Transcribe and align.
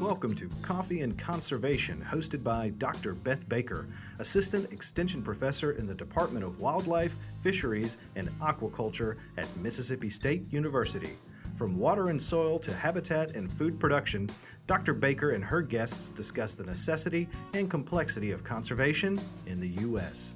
Welcome 0.00 0.36
to 0.36 0.48
Coffee 0.62 1.00
and 1.00 1.18
Conservation, 1.18 2.00
hosted 2.08 2.44
by 2.44 2.68
Dr. 2.78 3.14
Beth 3.14 3.48
Baker, 3.48 3.88
Assistant 4.20 4.72
Extension 4.72 5.22
Professor 5.22 5.72
in 5.72 5.86
the 5.86 5.94
Department 5.94 6.44
of 6.44 6.60
Wildlife, 6.60 7.16
Fisheries, 7.42 7.96
and 8.14 8.28
Aquaculture 8.38 9.16
at 9.36 9.48
Mississippi 9.56 10.08
State 10.08 10.52
University. 10.52 11.16
From 11.56 11.76
water 11.76 12.10
and 12.10 12.22
soil 12.22 12.60
to 12.60 12.72
habitat 12.72 13.34
and 13.34 13.50
food 13.50 13.80
production, 13.80 14.30
Dr. 14.68 14.94
Baker 14.94 15.30
and 15.32 15.44
her 15.44 15.62
guests 15.62 16.12
discuss 16.12 16.54
the 16.54 16.64
necessity 16.64 17.28
and 17.52 17.68
complexity 17.68 18.30
of 18.30 18.44
conservation 18.44 19.20
in 19.46 19.58
the 19.58 19.68
U.S. 19.80 20.34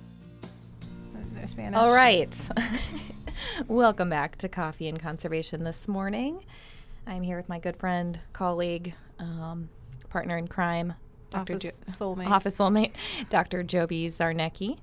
No 1.37 1.47
Spanish. 1.47 1.79
All 1.79 1.95
right. 1.95 2.49
Welcome 3.69 4.11
back 4.11 4.35
to 4.37 4.49
Coffee 4.49 4.89
and 4.89 4.99
Conservation 4.99 5.63
this 5.63 5.87
morning. 5.87 6.45
I'm 7.07 7.23
here 7.23 7.37
with 7.37 7.49
my 7.49 7.59
good 7.59 7.77
friend, 7.77 8.19
colleague, 8.33 8.95
um, 9.19 9.69
partner 10.09 10.37
in 10.37 10.49
crime, 10.49 10.95
Dr. 11.31 11.55
Office 11.55 11.81
soulmate. 11.91 12.29
Office 12.29 12.59
soulmate, 12.59 12.93
Dr. 13.29 13.63
Joby 13.63 14.07
Czarnecki. 14.09 14.79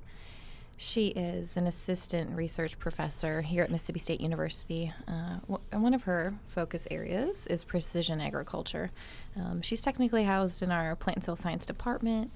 She 0.78 1.08
is 1.08 1.58
an 1.58 1.68
assistant 1.68 2.36
research 2.38 2.80
professor 2.80 3.42
here 3.42 3.64
at 3.64 3.70
Mississippi 3.72 4.00
State 4.00 4.22
University. 4.22 4.94
Uh, 5.08 5.40
w- 5.42 5.60
and 5.74 5.84
one 5.84 5.94
of 5.94 6.04
her 6.04 6.34
focus 6.46 6.88
areas 6.90 7.48
is 7.48 7.66
precision 7.66 8.22
agriculture. 8.22 8.90
Um, 9.36 9.62
she's 9.62 9.82
technically 9.82 10.24
housed 10.24 10.62
in 10.62 10.72
our 10.72 10.96
plant 10.96 11.18
and 11.18 11.24
soil 11.26 11.36
science 11.36 11.66
department 11.66 12.32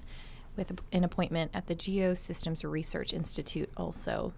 with 0.56 0.70
a- 0.72 0.76
an 0.96 1.04
appointment 1.04 1.52
at 1.54 1.68
the 1.68 1.74
Geosystems 1.74 2.68
Research 2.70 3.14
Institute 3.14 3.70
also. 3.78 4.34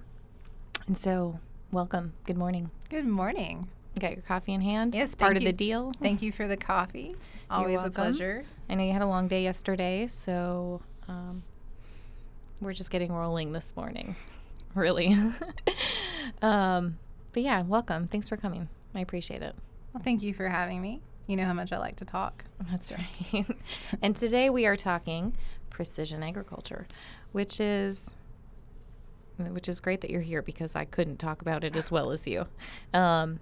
And 0.87 0.97
so, 0.97 1.41
welcome. 1.73 2.13
Good 2.27 2.39
morning. 2.39 2.71
Good 2.89 3.07
morning. 3.07 3.69
Got 3.99 4.13
your 4.13 4.23
coffee 4.23 4.53
in 4.53 4.61
hand? 4.61 4.95
Yes, 4.95 5.15
Part 5.15 5.39
of 5.39 5.43
you. 5.43 5.49
the 5.49 5.57
deal. 5.57 5.93
Thank 6.01 6.21
you 6.21 6.31
for 6.31 6.47
the 6.47 6.57
coffee. 6.59 7.17
Always 7.51 7.83
a 7.83 7.91
pleasure. 7.91 8.45
I 8.69 8.75
know 8.75 8.85
you 8.85 8.93
had 8.93 9.01
a 9.01 9.07
long 9.07 9.27
day 9.27 9.43
yesterday, 9.43 10.07
so 10.07 10.83
um, 11.09 11.43
we're 12.61 12.75
just 12.75 12.91
getting 12.91 13.11
rolling 13.11 13.53
this 13.53 13.75
morning, 13.75 14.15
really. 14.75 15.15
um, 16.43 16.99
but 17.33 17.43
yeah, 17.43 17.63
welcome. 17.63 18.07
Thanks 18.07 18.29
for 18.29 18.37
coming. 18.37 18.69
I 18.95 19.01
appreciate 19.01 19.43
it. 19.43 19.55
Well, 19.95 20.03
thank 20.03 20.23
you 20.23 20.35
for 20.35 20.49
having 20.49 20.83
me. 20.83 21.01
You 21.27 21.37
know 21.37 21.45
how 21.45 21.55
much 21.55 21.73
I 21.73 21.79
like 21.79 21.97
to 21.97 22.05
talk. 22.05 22.45
That's 22.71 22.93
right. 22.93 23.47
and 24.03 24.15
today 24.15 24.51
we 24.51 24.67
are 24.67 24.77
talking 24.77 25.35
precision 25.71 26.23
agriculture, 26.23 26.87
which 27.33 27.61
is 27.61 28.11
which 29.39 29.69
is 29.69 29.81
great 29.81 30.01
that 30.03 30.11
you're 30.11 30.23
here 30.23 30.41
because 30.43 30.75
I 30.77 30.85
couldn't 30.85 31.19
talk 31.19 31.43
about 31.43 31.65
it 31.65 31.77
as 31.77 31.91
well 31.91 32.11
as 32.11 32.27
you. 32.27 32.47
Um, 32.95 33.41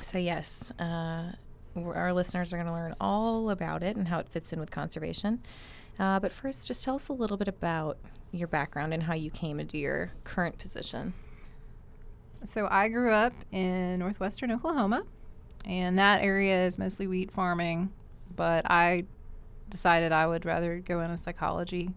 so 0.00 0.18
yes, 0.18 0.72
uh, 0.78 1.32
our 1.76 2.12
listeners 2.12 2.52
are 2.52 2.56
going 2.56 2.66
to 2.66 2.72
learn 2.72 2.94
all 3.00 3.50
about 3.50 3.82
it 3.82 3.96
and 3.96 4.08
how 4.08 4.18
it 4.18 4.28
fits 4.28 4.52
in 4.52 4.60
with 4.60 4.70
conservation. 4.70 5.40
Uh, 5.98 6.18
but 6.18 6.32
first, 6.32 6.66
just 6.66 6.84
tell 6.84 6.94
us 6.94 7.08
a 7.08 7.12
little 7.12 7.36
bit 7.36 7.48
about 7.48 7.98
your 8.32 8.48
background 8.48 8.94
and 8.94 9.04
how 9.04 9.14
you 9.14 9.30
came 9.30 9.60
into 9.60 9.78
your 9.78 10.12
current 10.24 10.58
position. 10.58 11.12
So 12.44 12.66
I 12.70 12.88
grew 12.88 13.10
up 13.10 13.32
in 13.52 13.98
northwestern 13.98 14.50
Oklahoma, 14.50 15.04
and 15.64 15.98
that 15.98 16.22
area 16.22 16.66
is 16.66 16.78
mostly 16.78 17.06
wheat 17.06 17.30
farming. 17.30 17.92
But 18.34 18.68
I 18.70 19.04
decided 19.68 20.12
I 20.12 20.26
would 20.26 20.44
rather 20.44 20.78
go 20.78 21.00
into 21.00 21.16
psychology. 21.18 21.90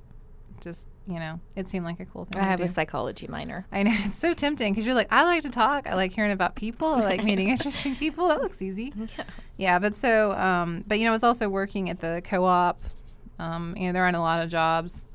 Just 0.61 0.88
you 1.07 1.19
know, 1.19 1.39
it 1.55 1.67
seemed 1.67 1.85
like 1.85 1.99
a 1.99 2.05
cool 2.05 2.25
thing. 2.25 2.41
I 2.41 2.45
have 2.45 2.59
a 2.59 2.67
psychology 2.67 3.27
minor. 3.27 3.65
I 3.71 3.83
know 3.83 3.91
it's 3.93 4.17
so 4.17 4.33
tempting 4.33 4.73
because 4.73 4.85
you're 4.85 4.95
like, 4.95 5.11
I 5.11 5.23
like 5.23 5.43
to 5.43 5.49
talk. 5.49 5.85
I 5.87 5.93
like 5.95 6.11
hearing 6.13 6.31
about 6.31 6.55
people. 6.55 6.87
I 6.95 7.01
like 7.01 7.23
meeting 7.23 7.49
interesting 7.55 7.95
people. 7.95 8.27
That 8.29 8.41
looks 8.41 8.61
easy. 8.61 8.91
Yeah. 8.95 9.23
Yeah, 9.57 9.79
but 9.79 9.95
so, 9.95 10.33
um, 10.33 10.83
but 10.87 10.97
you 10.97 11.05
know, 11.05 11.11
I 11.11 11.13
was 11.13 11.23
also 11.23 11.47
working 11.47 11.89
at 11.89 12.01
the 12.01 12.21
co-op. 12.25 12.81
Um, 13.37 13.75
you 13.77 13.88
know, 13.88 13.94
there 13.94 14.03
aren't 14.03 14.17
a 14.17 14.21
lot 14.21 14.41
of 14.41 14.49
jobs 14.49 15.05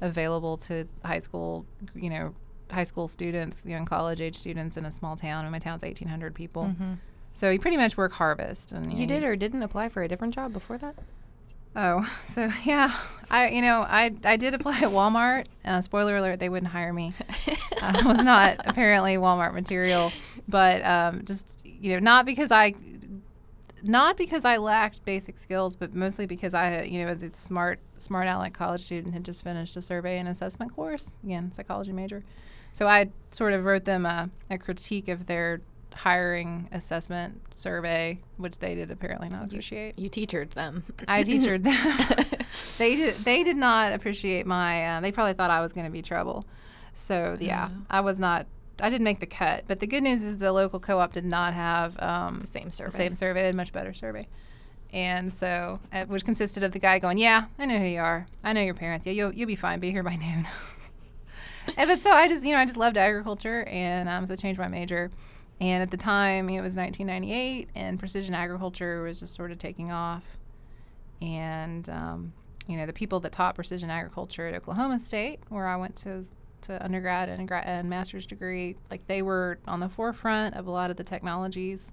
available 0.00 0.56
to 0.58 0.86
high 1.04 1.18
school, 1.18 1.64
you 1.94 2.10
know, 2.10 2.34
high 2.70 2.84
school 2.84 3.08
students, 3.08 3.66
young 3.66 3.84
college 3.84 4.20
age 4.20 4.36
students 4.36 4.76
in 4.76 4.84
a 4.84 4.90
small 4.90 5.16
town. 5.16 5.44
And 5.44 5.52
my 5.52 5.58
town's 5.58 5.82
1,800 5.82 6.34
people. 6.34 6.64
Mhm. 6.78 6.98
So 7.34 7.50
you 7.50 7.58
pretty 7.58 7.76
much 7.76 7.96
work 7.96 8.12
harvest. 8.12 8.72
And 8.72 8.92
You 8.92 9.00
know, 9.00 9.06
did 9.06 9.24
or 9.24 9.36
didn't 9.36 9.62
apply 9.62 9.88
for 9.88 10.02
a 10.02 10.08
different 10.08 10.34
job 10.34 10.52
before 10.52 10.78
that? 10.78 10.94
Oh, 11.74 12.08
so 12.28 12.50
yeah, 12.64 12.94
I 13.30 13.48
you 13.48 13.62
know 13.62 13.80
I 13.80 14.12
I 14.24 14.36
did 14.36 14.54
apply 14.54 14.78
at 14.78 14.90
Walmart. 14.90 15.46
Uh, 15.64 15.80
spoiler 15.80 16.16
alert: 16.16 16.38
they 16.38 16.48
wouldn't 16.48 16.72
hire 16.72 16.92
me. 16.92 17.12
uh, 17.82 17.92
I 17.94 18.06
was 18.06 18.24
not 18.24 18.56
apparently 18.64 19.14
Walmart 19.16 19.54
material, 19.54 20.12
but 20.48 20.84
um, 20.84 21.24
just 21.24 21.64
you 21.64 21.94
know 21.94 21.98
not 21.98 22.26
because 22.26 22.50
I 22.50 22.74
not 23.82 24.16
because 24.16 24.44
I 24.44 24.58
lacked 24.58 25.04
basic 25.04 25.38
skills, 25.38 25.76
but 25.76 25.94
mostly 25.94 26.26
because 26.26 26.54
I 26.54 26.82
you 26.82 27.02
know 27.02 27.10
as 27.10 27.22
a 27.22 27.32
smart 27.34 27.80
smart 27.96 28.26
aleck 28.26 28.52
college 28.52 28.82
student 28.82 29.14
had 29.14 29.24
just 29.24 29.42
finished 29.42 29.76
a 29.76 29.82
survey 29.82 30.18
and 30.18 30.28
assessment 30.28 30.74
course 30.74 31.16
again 31.24 31.52
psychology 31.52 31.92
major, 31.92 32.22
so 32.72 32.86
I 32.86 33.10
sort 33.30 33.52
of 33.54 33.64
wrote 33.64 33.84
them 33.84 34.04
a, 34.06 34.30
a 34.50 34.58
critique 34.58 35.08
of 35.08 35.26
their 35.26 35.60
hiring 35.94 36.68
assessment 36.72 37.54
survey, 37.54 38.18
which 38.36 38.58
they 38.58 38.74
did 38.74 38.90
apparently 38.90 39.28
not 39.28 39.46
appreciate. 39.46 39.98
You 39.98 40.10
teachered 40.10 40.50
them. 40.50 40.84
I 41.08 41.22
teachered 41.24 41.62
them. 41.62 42.38
they 42.78 42.96
did. 42.96 43.14
They 43.16 43.42
did 43.42 43.56
not 43.56 43.92
appreciate 43.92 44.46
my. 44.46 44.86
Uh, 44.86 45.00
they 45.00 45.12
probably 45.12 45.34
thought 45.34 45.50
I 45.50 45.60
was 45.60 45.72
going 45.72 45.86
to 45.86 45.92
be 45.92 46.02
trouble. 46.02 46.44
So 46.94 47.36
yeah. 47.40 47.70
I 47.90 48.00
was 48.00 48.18
not. 48.18 48.46
I 48.80 48.88
didn't 48.88 49.04
make 49.04 49.20
the 49.20 49.26
cut. 49.26 49.64
But 49.66 49.80
the 49.80 49.86
good 49.86 50.02
news 50.02 50.24
is 50.24 50.38
the 50.38 50.52
local 50.52 50.80
co-op 50.80 51.12
did 51.12 51.24
not 51.24 51.54
have 51.54 52.00
um, 52.02 52.40
the 52.40 52.46
same 52.46 52.70
survey. 52.70 52.90
the 52.90 52.96
same 52.96 53.14
survey. 53.14 53.50
A 53.50 53.52
much 53.52 53.72
better 53.72 53.92
survey. 53.92 54.26
And 54.92 55.32
so, 55.32 55.80
uh, 55.92 56.04
which 56.04 56.24
consisted 56.24 56.62
of 56.62 56.72
the 56.72 56.78
guy 56.78 56.98
going, 56.98 57.18
"Yeah, 57.18 57.46
I 57.58 57.66
know 57.66 57.78
who 57.78 57.86
you 57.86 58.00
are. 58.00 58.26
I 58.44 58.52
know 58.52 58.60
your 58.60 58.74
parents. 58.74 59.06
Yeah, 59.06 59.12
you'll 59.12 59.32
you'll 59.32 59.46
be 59.46 59.56
fine. 59.56 59.80
Be 59.80 59.90
here 59.90 60.02
by 60.02 60.16
noon." 60.16 60.46
and 61.76 61.88
but 61.88 62.00
so 62.00 62.10
I 62.10 62.28
just 62.28 62.44
you 62.44 62.52
know 62.52 62.58
I 62.58 62.64
just 62.64 62.76
loved 62.76 62.96
agriculture 62.96 63.64
and 63.64 64.08
um, 64.08 64.26
so 64.26 64.34
I 64.34 64.36
changed 64.36 64.58
my 64.58 64.68
major. 64.68 65.10
And 65.60 65.82
at 65.82 65.90
the 65.90 65.96
time, 65.96 66.48
it 66.48 66.60
was 66.60 66.76
1998, 66.76 67.68
and 67.76 67.98
precision 67.98 68.34
agriculture 68.34 69.02
was 69.02 69.20
just 69.20 69.34
sort 69.34 69.52
of 69.52 69.58
taking 69.58 69.92
off. 69.92 70.38
And 71.20 71.88
um, 71.88 72.32
you 72.66 72.76
know, 72.76 72.86
the 72.86 72.92
people 72.92 73.20
that 73.20 73.32
taught 73.32 73.54
precision 73.54 73.90
agriculture 73.90 74.48
at 74.48 74.54
Oklahoma 74.54 74.98
State, 74.98 75.40
where 75.48 75.66
I 75.66 75.76
went 75.76 75.96
to 75.96 76.24
to 76.62 76.84
undergrad 76.84 77.28
and 77.28 77.48
gra- 77.48 77.64
and 77.64 77.90
master's 77.90 78.24
degree, 78.24 78.76
like 78.90 79.06
they 79.08 79.20
were 79.20 79.58
on 79.66 79.80
the 79.80 79.88
forefront 79.88 80.54
of 80.54 80.66
a 80.66 80.70
lot 80.70 80.90
of 80.90 80.96
the 80.96 81.04
technologies 81.04 81.92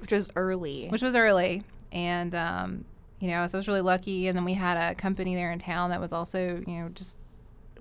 which 0.00 0.12
was 0.12 0.30
early. 0.36 0.88
which 0.88 1.02
was 1.02 1.16
early. 1.16 1.62
And, 1.92 2.34
um, 2.34 2.84
you 3.20 3.28
know, 3.28 3.46
so 3.46 3.56
I 3.56 3.60
was 3.60 3.68
really 3.68 3.80
lucky. 3.80 4.28
And 4.28 4.36
then 4.36 4.44
we 4.44 4.54
had 4.54 4.76
a 4.76 4.94
company 4.94 5.34
there 5.34 5.50
in 5.50 5.58
town 5.58 5.90
that 5.90 6.00
was 6.00 6.12
also, 6.12 6.62
you 6.66 6.74
know, 6.74 6.88
just 6.90 7.16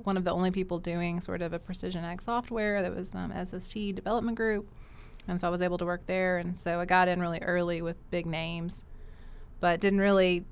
one 0.03 0.17
of 0.17 0.23
the 0.23 0.31
only 0.31 0.51
people 0.51 0.79
doing 0.79 1.21
sort 1.21 1.41
of 1.41 1.53
a 1.53 1.59
precision 1.59 2.03
ag 2.03 2.21
software 2.21 2.81
that 2.81 2.95
was 2.95 3.13
um, 3.15 3.33
SST 3.45 3.95
development 3.95 4.37
group. 4.37 4.67
And 5.27 5.39
so 5.39 5.47
I 5.47 5.49
was 5.49 5.61
able 5.61 5.77
to 5.77 5.85
work 5.85 6.05
there. 6.05 6.37
And 6.37 6.57
so 6.57 6.79
I 6.79 6.85
got 6.85 7.07
in 7.07 7.19
really 7.19 7.39
early 7.39 7.81
with 7.81 8.09
big 8.09 8.25
names, 8.25 8.85
but 9.59 9.79
didn't 9.79 10.01
really 10.01 10.45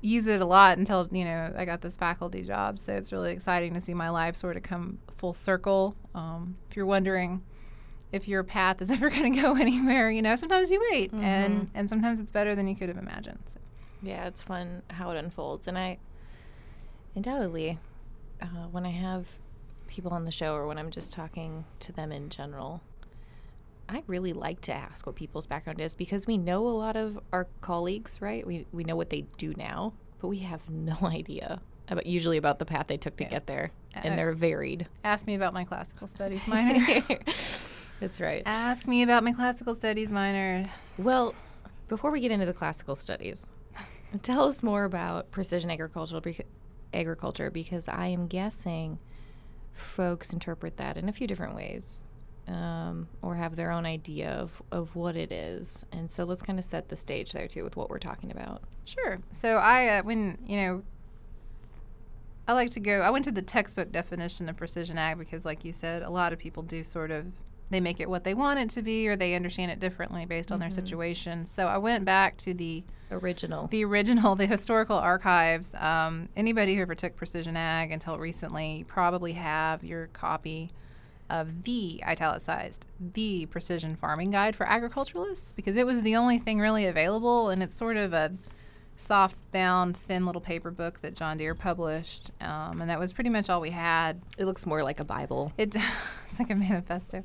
use 0.00 0.26
it 0.26 0.40
a 0.40 0.44
lot 0.46 0.78
until, 0.78 1.08
you 1.10 1.24
know, 1.24 1.52
I 1.56 1.64
got 1.64 1.80
this 1.80 1.96
faculty 1.96 2.42
job. 2.42 2.78
So 2.78 2.92
it's 2.92 3.12
really 3.12 3.32
exciting 3.32 3.74
to 3.74 3.80
see 3.80 3.94
my 3.94 4.10
life 4.10 4.36
sort 4.36 4.56
of 4.56 4.62
come 4.62 4.98
full 5.10 5.32
circle. 5.32 5.96
Um, 6.14 6.56
if 6.70 6.76
you're 6.76 6.86
wondering, 6.86 7.42
if 8.12 8.28
your 8.28 8.44
path 8.44 8.80
is 8.80 8.90
ever 8.92 9.10
going 9.10 9.32
to 9.32 9.40
go 9.40 9.56
anywhere, 9.60 10.10
you 10.10 10.22
know, 10.22 10.36
sometimes 10.36 10.70
you 10.70 10.80
wait, 10.90 11.12
and 11.12 11.70
and 11.74 11.88
sometimes 11.88 12.20
it's 12.20 12.32
better 12.32 12.54
than 12.54 12.68
you 12.68 12.76
could 12.76 12.88
have 12.88 12.98
imagined. 12.98 13.40
So. 13.46 13.60
yeah, 14.02 14.26
it's 14.26 14.42
fun 14.42 14.82
how 14.92 15.10
it 15.10 15.16
unfolds. 15.16 15.66
And 15.66 15.76
I 15.76 15.98
undoubtedly, 17.14 17.78
uh, 18.40 18.68
when 18.70 18.86
I 18.86 18.90
have 18.90 19.38
people 19.88 20.12
on 20.12 20.24
the 20.24 20.30
show 20.30 20.54
or 20.54 20.66
when 20.66 20.78
I'm 20.78 20.90
just 20.90 21.12
talking 21.12 21.64
to 21.80 21.92
them 21.92 22.12
in 22.12 22.28
general, 22.28 22.82
I 23.88 24.02
really 24.06 24.32
like 24.32 24.60
to 24.62 24.72
ask 24.74 25.06
what 25.06 25.14
people's 25.16 25.46
background 25.46 25.80
is 25.80 25.94
because 25.94 26.26
we 26.26 26.36
know 26.36 26.66
a 26.66 26.70
lot 26.76 26.96
of 26.96 27.18
our 27.32 27.46
colleagues, 27.60 28.20
right? 28.20 28.46
We 28.46 28.66
we 28.72 28.84
know 28.84 28.96
what 28.96 29.10
they 29.10 29.22
do 29.38 29.54
now, 29.56 29.94
but 30.20 30.28
we 30.28 30.38
have 30.40 30.68
no 30.70 30.96
idea 31.02 31.60
about 31.88 32.06
usually 32.06 32.36
about 32.36 32.58
the 32.58 32.66
path 32.66 32.86
they 32.86 32.98
took 32.98 33.16
to 33.16 33.24
Yeah. 33.24 33.30
get 33.30 33.46
there, 33.46 33.70
Uh, 33.96 34.00
and 34.04 34.18
they're 34.18 34.34
varied. 34.34 34.86
Ask 35.04 35.26
me 35.26 35.34
about 35.34 35.54
my 35.54 35.64
classical 35.64 36.06
studies 36.06 36.46
minor. 36.48 36.84
That's 38.00 38.20
right. 38.20 38.42
Ask 38.46 38.86
me 38.86 39.02
about 39.02 39.24
my 39.24 39.32
classical 39.32 39.74
studies 39.74 40.12
minor. 40.12 40.62
Well, 40.98 41.34
before 41.88 42.10
we 42.10 42.20
get 42.20 42.30
into 42.30 42.44
the 42.46 42.52
classical 42.52 42.94
studies, 42.94 43.46
tell 44.22 44.44
us 44.44 44.62
more 44.62 44.84
about 44.84 45.30
precision 45.30 45.70
agricultural 45.70 46.20
bec- 46.20 46.46
agriculture 46.92 47.50
because 47.50 47.88
I 47.88 48.08
am 48.08 48.26
guessing 48.28 48.98
folks 49.72 50.32
interpret 50.32 50.76
that 50.76 50.96
in 50.96 51.08
a 51.08 51.12
few 51.12 51.26
different 51.26 51.54
ways 51.54 52.02
um, 52.48 53.08
or 53.22 53.34
have 53.34 53.56
their 53.56 53.70
own 53.70 53.86
idea 53.86 54.30
of, 54.30 54.62
of 54.72 54.96
what 54.96 55.16
it 55.16 55.30
is. 55.30 55.84
And 55.92 56.10
so 56.10 56.24
let's 56.24 56.42
kind 56.42 56.58
of 56.58 56.64
set 56.64 56.88
the 56.88 56.96
stage 56.96 57.32
there 57.32 57.46
too 57.46 57.62
with 57.62 57.76
what 57.76 57.90
we're 57.90 57.98
talking 57.98 58.30
about. 58.30 58.62
Sure. 58.84 59.20
So 59.30 59.56
I, 59.56 59.98
uh, 59.98 60.02
when 60.02 60.38
you 60.46 60.56
know, 60.56 60.82
I 62.46 62.54
like 62.54 62.70
to 62.70 62.80
go. 62.80 63.02
I 63.02 63.10
went 63.10 63.26
to 63.26 63.30
the 63.32 63.42
textbook 63.42 63.92
definition 63.92 64.48
of 64.48 64.56
precision 64.56 64.96
ag 64.96 65.18
because, 65.18 65.44
like 65.44 65.66
you 65.66 65.72
said, 65.72 66.02
a 66.02 66.08
lot 66.08 66.32
of 66.32 66.38
people 66.38 66.62
do 66.62 66.82
sort 66.82 67.10
of 67.10 67.26
they 67.70 67.80
make 67.80 68.00
it 68.00 68.08
what 68.08 68.24
they 68.24 68.32
want 68.32 68.58
it 68.58 68.70
to 68.70 68.80
be 68.80 69.06
or 69.06 69.16
they 69.16 69.34
understand 69.34 69.70
it 69.70 69.78
differently 69.78 70.24
based 70.24 70.50
on 70.50 70.58
their 70.58 70.70
situation. 70.70 71.46
So 71.46 71.66
I 71.66 71.76
went 71.76 72.06
back 72.06 72.38
to 72.38 72.54
the 72.54 72.82
Original. 73.10 73.66
the 73.66 73.84
original, 73.84 74.34
the 74.36 74.46
historical 74.46 74.96
archives. 74.96 75.74
Um, 75.74 76.30
anybody 76.34 76.76
who 76.76 76.82
ever 76.82 76.94
took 76.94 77.16
Precision 77.16 77.56
Ag 77.56 77.92
until 77.92 78.18
recently 78.18 78.84
probably 78.88 79.34
have 79.34 79.84
your 79.84 80.06
copy 80.08 80.70
of 81.30 81.64
the 81.64 82.02
italicized, 82.06 82.86
the 82.98 83.46
Precision 83.46 83.96
Farming 83.96 84.30
Guide 84.30 84.56
for 84.56 84.66
Agriculturalists 84.66 85.52
because 85.52 85.76
it 85.76 85.86
was 85.86 86.02
the 86.02 86.16
only 86.16 86.38
thing 86.38 86.60
really 86.60 86.86
available, 86.86 87.50
and 87.50 87.62
it's 87.62 87.76
sort 87.76 87.96
of 87.96 88.12
a 88.12 88.32
soft 88.96 89.36
bound, 89.52 89.96
thin 89.96 90.26
little 90.26 90.40
paper 90.40 90.70
book 90.70 91.00
that 91.00 91.14
John 91.14 91.38
Deere 91.38 91.54
published, 91.54 92.32
um, 92.40 92.80
and 92.80 92.90
that 92.90 92.98
was 92.98 93.12
pretty 93.12 93.30
much 93.30 93.48
all 93.48 93.60
we 93.60 93.70
had. 93.70 94.20
It 94.36 94.44
looks 94.44 94.66
more 94.66 94.82
like 94.82 95.00
a 95.00 95.04
Bible. 95.04 95.52
It, 95.56 95.74
it's 96.28 96.38
like 96.38 96.50
a 96.50 96.54
manifesto, 96.54 97.22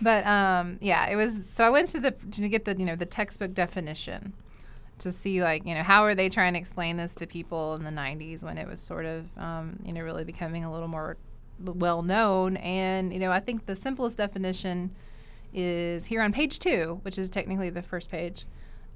but 0.00 0.26
um, 0.26 0.78
yeah, 0.80 1.06
it 1.08 1.16
was. 1.16 1.34
So 1.52 1.66
I 1.66 1.70
went 1.70 1.88
to 1.88 2.00
the 2.00 2.12
to 2.12 2.48
get 2.48 2.64
the 2.64 2.76
you 2.76 2.86
know 2.86 2.96
the 2.96 3.06
textbook 3.06 3.54
definition 3.54 4.32
to 4.98 5.12
see 5.12 5.42
like 5.42 5.66
you 5.66 5.74
know 5.74 5.82
how 5.82 6.04
are 6.04 6.14
they 6.14 6.28
trying 6.28 6.54
to 6.54 6.58
explain 6.58 6.96
this 6.96 7.14
to 7.16 7.26
people 7.26 7.74
in 7.74 7.84
the 7.84 7.90
90s 7.90 8.42
when 8.42 8.56
it 8.56 8.66
was 8.66 8.80
sort 8.80 9.04
of 9.04 9.26
um, 9.36 9.78
you 9.84 9.92
know 9.92 10.00
really 10.00 10.24
becoming 10.24 10.64
a 10.64 10.72
little 10.72 10.88
more 10.88 11.16
well 11.58 12.02
known 12.02 12.56
and 12.58 13.12
you 13.12 13.18
know 13.18 13.32
i 13.32 13.40
think 13.40 13.66
the 13.66 13.76
simplest 13.76 14.18
definition 14.18 14.90
is 15.54 16.06
here 16.06 16.20
on 16.20 16.32
page 16.32 16.58
two 16.58 17.00
which 17.02 17.18
is 17.18 17.30
technically 17.30 17.70
the 17.70 17.82
first 17.82 18.10
page 18.10 18.44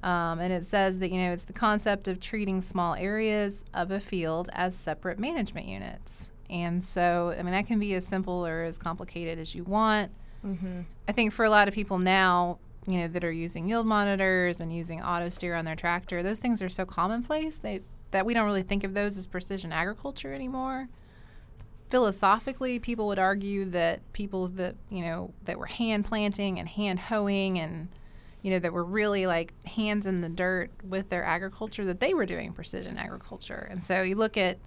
um, 0.02 0.40
and 0.40 0.52
it 0.52 0.64
says 0.64 0.98
that 1.00 1.10
you 1.10 1.20
know 1.20 1.32
it's 1.32 1.44
the 1.44 1.52
concept 1.52 2.08
of 2.08 2.20
treating 2.20 2.62
small 2.62 2.94
areas 2.94 3.64
of 3.74 3.90
a 3.90 4.00
field 4.00 4.48
as 4.52 4.74
separate 4.74 5.18
management 5.18 5.66
units. 5.66 6.30
And 6.48 6.82
so 6.82 7.34
i 7.38 7.42
mean 7.42 7.52
that 7.52 7.66
can 7.66 7.78
be 7.78 7.94
as 7.94 8.06
simple 8.06 8.46
or 8.46 8.62
as 8.62 8.78
complicated 8.78 9.38
as 9.38 9.54
you 9.54 9.64
want. 9.64 10.10
I 11.06 11.12
think 11.12 11.32
for 11.32 11.44
a 11.44 11.50
lot 11.50 11.68
of 11.68 11.74
people 11.74 11.98
now 11.98 12.58
you 12.86 12.98
know 12.98 13.08
that 13.08 13.24
are 13.24 13.32
using 13.32 13.68
yield 13.68 13.86
monitors 13.86 14.58
and 14.58 14.74
using 14.74 15.02
auto 15.02 15.28
steer 15.28 15.54
on 15.54 15.66
their 15.66 15.76
tractor 15.76 16.22
those 16.22 16.38
things 16.38 16.62
are 16.62 16.70
so 16.70 16.86
commonplace 16.86 17.58
they 17.58 17.82
that 18.10 18.24
we 18.24 18.32
don't 18.32 18.46
really 18.46 18.62
think 18.62 18.82
of 18.82 18.94
those 18.94 19.18
as 19.18 19.26
precision 19.26 19.70
agriculture 19.70 20.32
anymore 20.32 20.88
philosophically 21.90 22.78
people 22.78 23.08
would 23.08 23.18
argue 23.18 23.64
that 23.64 24.00
people 24.12 24.46
that 24.46 24.76
you 24.88 25.04
know 25.04 25.34
that 25.44 25.58
were 25.58 25.66
hand 25.66 26.04
planting 26.04 26.58
and 26.58 26.68
hand 26.68 26.98
hoeing 26.98 27.58
and 27.58 27.88
you 28.42 28.50
know 28.50 28.58
that 28.58 28.72
were 28.72 28.84
really 28.84 29.26
like 29.26 29.52
hands 29.66 30.06
in 30.06 30.20
the 30.20 30.28
dirt 30.28 30.70
with 30.84 31.10
their 31.10 31.24
agriculture 31.24 31.84
that 31.84 32.00
they 32.00 32.14
were 32.14 32.24
doing 32.24 32.52
precision 32.52 32.96
agriculture. 32.96 33.66
And 33.70 33.82
so 33.82 34.02
you 34.02 34.14
look 34.14 34.36
at 34.36 34.58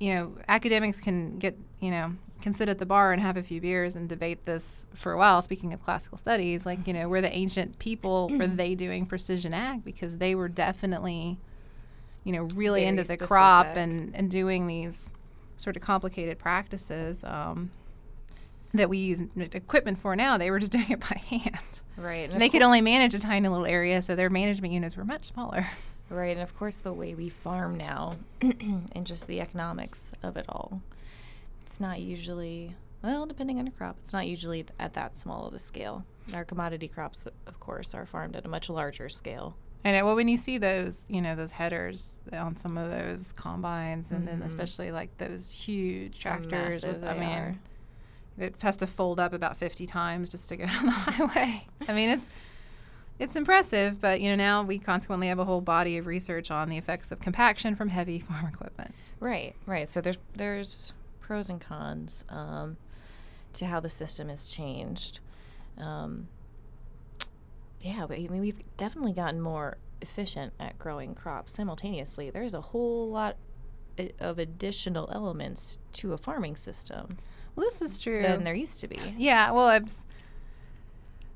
you 0.00 0.14
know 0.14 0.36
academics 0.48 1.00
can 1.00 1.38
get 1.38 1.56
you 1.80 1.90
know 1.90 2.14
can 2.40 2.54
sit 2.54 2.68
at 2.68 2.78
the 2.78 2.86
bar 2.86 3.12
and 3.12 3.20
have 3.20 3.36
a 3.36 3.42
few 3.42 3.60
beers 3.60 3.96
and 3.96 4.08
debate 4.08 4.44
this 4.44 4.86
for 4.94 5.12
a 5.12 5.18
while 5.18 5.42
speaking 5.42 5.72
of 5.72 5.82
classical 5.82 6.16
studies 6.16 6.64
like 6.64 6.86
you 6.86 6.92
know 6.92 7.08
were 7.08 7.20
the 7.20 7.32
ancient 7.36 7.78
people 7.80 8.28
were 8.28 8.46
mm. 8.46 8.56
they 8.56 8.74
doing 8.74 9.04
precision 9.04 9.52
ag? 9.52 9.84
Because 9.84 10.16
they 10.16 10.34
were 10.34 10.48
definitely 10.48 11.38
you 12.24 12.32
know 12.32 12.48
really 12.54 12.80
Very 12.80 12.88
into 12.88 13.04
the 13.04 13.18
crop 13.18 13.76
and 13.76 14.14
and 14.16 14.30
doing 14.30 14.66
these 14.66 15.12
sort 15.58 15.76
of 15.76 15.82
complicated 15.82 16.38
practices 16.38 17.22
um, 17.24 17.70
that 18.72 18.88
we 18.88 18.96
use 18.96 19.22
equipment 19.36 19.98
for 19.98 20.16
now 20.16 20.38
they 20.38 20.50
were 20.50 20.58
just 20.58 20.72
doing 20.78 20.90
it 20.90 21.00
by 21.00 21.20
hand 21.28 21.82
Right. 21.96 22.24
And 22.24 22.34
and 22.34 22.40
they 22.40 22.48
could 22.48 22.62
only 22.62 22.80
manage 22.80 23.14
a 23.14 23.18
tiny 23.18 23.48
little 23.48 23.66
area 23.66 24.00
so 24.00 24.14
their 24.14 24.30
management 24.30 24.72
units 24.72 24.96
were 24.96 25.04
much 25.04 25.26
smaller 25.26 25.68
Right, 26.10 26.34
and 26.34 26.40
of 26.40 26.56
course, 26.56 26.76
the 26.76 26.94
way 26.94 27.14
we 27.14 27.28
farm 27.28 27.76
now 27.76 28.14
and 28.40 29.04
just 29.04 29.26
the 29.26 29.42
economics 29.42 30.10
of 30.22 30.38
it 30.38 30.46
all, 30.48 30.80
it's 31.60 31.80
not 31.80 32.00
usually, 32.00 32.76
well, 33.02 33.26
depending 33.26 33.58
on 33.58 33.66
your 33.66 33.74
crop, 33.74 33.96
it's 33.98 34.14
not 34.14 34.26
usually 34.26 34.64
at 34.78 34.94
that 34.94 35.14
small 35.18 35.46
of 35.46 35.52
a 35.52 35.58
scale. 35.58 36.06
Our 36.34 36.46
commodity 36.46 36.88
crops, 36.88 37.24
of 37.46 37.60
course, 37.60 37.92
are 37.94 38.06
farmed 38.06 38.36
at 38.36 38.46
a 38.46 38.48
much 38.48 38.70
larger 38.70 39.10
scale. 39.10 39.56
I 39.84 39.92
know. 39.92 40.04
Well, 40.06 40.16
when 40.16 40.28
you 40.28 40.36
see 40.36 40.58
those, 40.58 41.06
you 41.08 41.20
know, 41.22 41.34
those 41.36 41.52
headers 41.52 42.20
on 42.32 42.56
some 42.56 42.76
of 42.76 42.90
those 42.90 43.32
combines, 43.32 44.10
and 44.10 44.26
then 44.26 44.40
Mhm. 44.40 44.46
especially 44.46 44.90
like 44.90 45.16
those 45.18 45.52
huge 45.52 46.18
tractors, 46.18 46.84
with, 46.84 47.04
I 47.04 47.14
mean, 47.14 47.28
are. 47.38 47.56
it 48.38 48.60
has 48.62 48.76
to 48.78 48.86
fold 48.86 49.20
up 49.20 49.32
about 49.32 49.56
fifty 49.56 49.86
times 49.86 50.30
just 50.30 50.48
to 50.48 50.56
go 50.56 50.66
down 50.66 50.86
the 50.86 50.92
highway. 50.92 51.66
I 51.88 51.92
mean, 51.94 52.10
it's 52.10 52.28
it's 53.20 53.34
impressive, 53.36 54.00
but 54.00 54.20
you 54.20 54.30
know, 54.30 54.36
now 54.36 54.62
we 54.62 54.78
consequently 54.78 55.28
have 55.28 55.38
a 55.38 55.44
whole 55.44 55.60
body 55.60 55.96
of 55.96 56.06
research 56.06 56.50
on 56.50 56.68
the 56.68 56.76
effects 56.76 57.10
of 57.12 57.20
compaction 57.20 57.74
from 57.74 57.88
heavy 57.90 58.18
farm 58.28 58.46
equipment. 58.46 58.94
Right, 59.20 59.54
right. 59.66 59.88
So 59.88 60.00
there's 60.00 60.18
there's 60.34 60.92
pros 61.20 61.48
and 61.50 61.60
cons 61.60 62.24
um, 62.28 62.76
to 63.54 63.66
how 63.66 63.78
the 63.80 63.88
system 63.88 64.28
has 64.28 64.48
changed. 64.48 65.20
Um, 65.78 66.28
yeah, 67.80 68.06
but 68.08 68.18
I 68.18 68.28
mean 68.28 68.40
we've 68.40 68.76
definitely 68.76 69.12
gotten 69.12 69.40
more 69.40 69.78
efficient 70.00 70.52
at 70.58 70.78
growing 70.78 71.14
crops 71.14 71.52
simultaneously. 71.52 72.30
There's 72.30 72.54
a 72.54 72.60
whole 72.60 73.08
lot 73.10 73.36
of 74.20 74.38
additional 74.38 75.08
elements 75.12 75.80
to 75.92 76.12
a 76.12 76.18
farming 76.18 76.54
system 76.54 77.08
Well, 77.56 77.66
this 77.66 77.82
is 77.82 77.98
true. 77.98 78.22
than 78.22 78.44
there 78.44 78.54
used 78.54 78.78
to 78.80 78.88
be. 78.88 78.98
Yeah, 79.16 79.50
well, 79.50 79.70
it's 79.70 80.04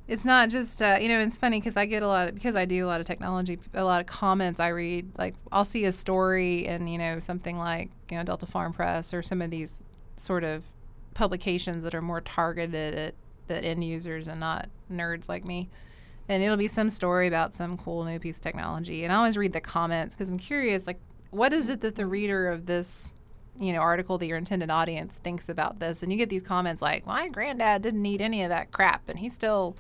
it's 0.09 0.25
not 0.25 0.49
just 0.51 0.83
uh, 0.83 0.99
you 1.01 1.09
know 1.09 1.21
it's 1.21 1.39
funny 1.39 1.59
because 1.59 1.77
I 1.77 1.87
get 1.87 2.03
a 2.03 2.07
lot 2.09 2.29
of, 2.29 2.35
because 2.35 2.57
I 2.57 2.65
do 2.65 2.85
a 2.85 2.89
lot 2.89 3.01
of 3.01 3.07
technology, 3.07 3.59
a 3.73 3.85
lot 3.85 4.01
of 4.01 4.07
comments 4.07 4.61
I 4.61 4.69
read. 4.69 5.17
Like 5.19 5.35
I'll 5.51 5.65
see 5.65 5.85
a 5.85 5.93
story 5.93 6.67
and 6.67 6.91
you 6.91 6.99
know 6.99 7.19
something 7.19 7.59
like 7.59 7.91
you 8.11 8.17
know 8.17 8.25
Delta 8.25 8.47
Farm 8.47 8.73
Press 8.73 9.15
or 9.15 9.23
some 9.23 9.41
of 9.43 9.51
these 9.51 9.85
sort 10.17 10.45
of 10.45 10.65
publications 11.15 11.85
that 11.85 11.95
are 11.95 12.03
more 12.03 12.21
targeted 12.21 12.95
at 12.95 13.15
the 13.47 13.63
end 13.65 13.85
users 13.85 14.29
and 14.29 14.41
not 14.41 14.69
nerds 14.91 15.29
like 15.29 15.45
me. 15.45 15.69
And 16.29 16.43
it'll 16.43 16.57
be 16.57 16.69
some 16.69 16.89
story 16.89 17.27
about 17.27 17.55
some 17.55 17.77
cool 17.77 18.05
new 18.05 18.19
piece 18.19 18.37
of 18.37 18.43
technology, 18.43 19.05
and 19.05 19.13
I 19.13 19.17
always 19.17 19.37
read 19.37 19.53
the 19.53 19.61
comments 19.61 20.15
because 20.15 20.29
I'm 20.29 20.39
curious, 20.39 20.87
like 20.87 21.01
what 21.33 21.53
is 21.53 21.71
it 21.71 21.81
that 21.81 21.97
the 21.97 22.07
reader 22.07 22.49
of 22.49 22.67
this 22.67 23.13
you 23.59 23.73
know 23.73 23.81
article 23.81 24.19
that 24.19 24.27
your 24.27 24.39
intended 24.39 24.71
audience 24.71 25.19
thinks 25.19 25.49
about 25.49 25.81
this? 25.81 26.03
And 26.03 26.13
you 26.13 26.19
get 26.19 26.29
these 26.29 26.43
comments 26.43 26.81
like 26.81 27.05
my 27.07 27.29
granddad 27.29 27.83
didn't 27.83 28.03
need 28.03 28.21
any 28.21 28.45
of 28.45 28.51
that 28.51 28.71
crap 28.71 29.09
and 29.09 29.19
he 29.19 29.29
still 29.29 29.75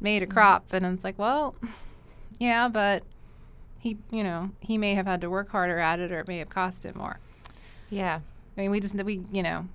made 0.00 0.22
a 0.22 0.26
mm-hmm. 0.26 0.34
crop. 0.34 0.72
And 0.72 0.86
it's 0.86 1.02
like 1.02 1.18
well 1.18 1.56
yeah 2.38 2.68
but 2.68 3.02
he 3.78 3.96
you 4.10 4.22
know 4.22 4.50
he 4.60 4.78
may 4.78 4.94
have 4.94 5.06
had 5.06 5.20
to 5.22 5.30
work 5.30 5.48
harder 5.50 5.78
at 5.78 6.00
it 6.00 6.12
or 6.12 6.20
it 6.20 6.28
may 6.28 6.38
have 6.38 6.50
cost 6.50 6.84
him 6.84 6.96
more. 6.96 7.18
Yeah, 7.90 8.20
i 8.56 8.60
mean 8.60 8.70
we 8.70 8.78
just 8.78 8.94
we 9.02 9.22
you 9.32 9.42
know. 9.42 9.66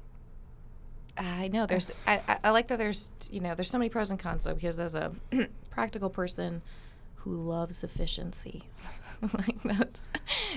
I 1.18 1.50
know 1.50 1.66
there's. 1.66 1.92
I, 2.07 2.40
I, 2.46 2.51
like 2.51 2.69
that 2.69 2.78
there's. 2.78 3.10
You 3.30 3.42
know, 3.42 3.54
there's 3.54 3.69
so 3.69 3.78
many 3.78 3.90
pros 3.90 4.10
and 4.10 4.18
cons 4.18 4.46
though, 4.46 4.54
because 4.54 4.80
as 4.80 4.96
a 4.96 5.12
practical 5.80 6.10
person 6.10 6.62
who 7.24 7.32
loves 7.32 7.86
efficiency, 7.86 8.63
like 9.22 9.62
that's. 9.63 10.10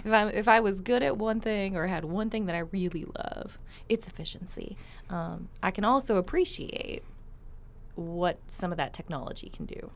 If 0.05 0.13
I 0.13 0.27
if 0.29 0.49
I 0.49 0.59
was 0.59 0.81
good 0.81 1.03
at 1.05 1.17
one 1.17 1.41
thing 1.41 1.77
or 1.77 1.87
had 1.87 2.05
one 2.05 2.29
thing 2.29 2.47
that 2.47 2.57
I 2.57 2.61
really 2.61 3.05
love, 3.05 3.59
it's 3.89 4.09
efficiency. 4.09 4.77
Um, 5.09 5.49
I 5.63 5.71
can 5.71 5.85
also 5.85 6.17
appreciate 6.17 7.05
what 7.95 8.39
some 8.49 8.73
of 8.73 8.79
that 8.79 8.93
technology 8.93 9.49
can 9.49 9.65
do 9.65 9.93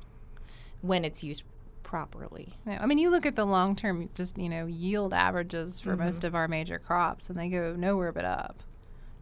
when 0.80 1.04
it's 1.04 1.24
used 1.24 1.44
properly. 1.82 2.54
i 2.66 2.84
mean 2.84 2.98
you 2.98 3.10
look 3.10 3.24
at 3.24 3.36
the 3.36 3.46
long 3.46 3.76
term 3.76 4.08
just 4.14 4.36
you 4.36 4.48
know 4.48 4.66
yield 4.66 5.14
averages 5.14 5.80
for 5.80 5.96
most 5.96 6.24
of 6.24 6.34
our 6.34 6.48
major 6.48 6.80
crops 6.80 7.30
and 7.30 7.38
they 7.38 7.48
go 7.48 7.76
nowhere 7.76 8.10
but 8.10 8.24
up 8.24 8.60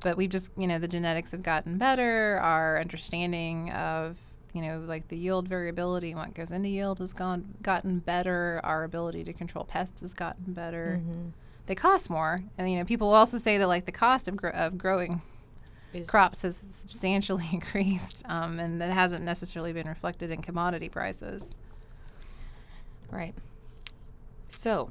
but 0.00 0.16
we've 0.16 0.30
just 0.30 0.50
you 0.56 0.66
know 0.66 0.78
the 0.78 0.88
genetics 0.88 1.32
have 1.32 1.42
gotten 1.42 1.76
better 1.76 2.38
our 2.42 2.80
understanding 2.80 3.70
of 3.70 4.33
you 4.54 4.62
know 4.62 4.78
like 4.86 5.08
the 5.08 5.16
yield 5.18 5.46
variability 5.48 6.10
and 6.12 6.18
what 6.18 6.32
goes 6.32 6.50
into 6.50 6.68
yield 6.70 7.00
has 7.00 7.12
gone 7.12 7.54
gotten 7.60 7.98
better. 7.98 8.60
Our 8.64 8.84
ability 8.84 9.24
to 9.24 9.32
control 9.34 9.64
pests 9.64 10.00
has 10.00 10.14
gotten 10.14 10.52
better. 10.54 11.00
They 11.66 11.74
cost 11.74 12.08
more. 12.08 12.42
And 12.56 12.70
you 12.70 12.78
know 12.78 12.84
people 12.84 13.08
will 13.08 13.14
also 13.16 13.36
say 13.38 13.58
that 13.58 13.66
like 13.66 13.84
the 13.84 13.92
cost 13.92 14.28
of, 14.28 14.36
gro- 14.36 14.50
of 14.52 14.78
growing 14.78 15.20
Is- 15.92 16.08
crops 16.08 16.42
has 16.42 16.56
substantially 16.72 17.48
increased 17.52 18.24
um, 18.28 18.58
and 18.60 18.80
that 18.80 18.90
hasn't 18.92 19.24
necessarily 19.24 19.72
been 19.72 19.86
reflected 19.88 20.30
in 20.30 20.40
commodity 20.42 20.88
prices. 20.88 21.54
Right. 23.10 23.34
So, 24.48 24.90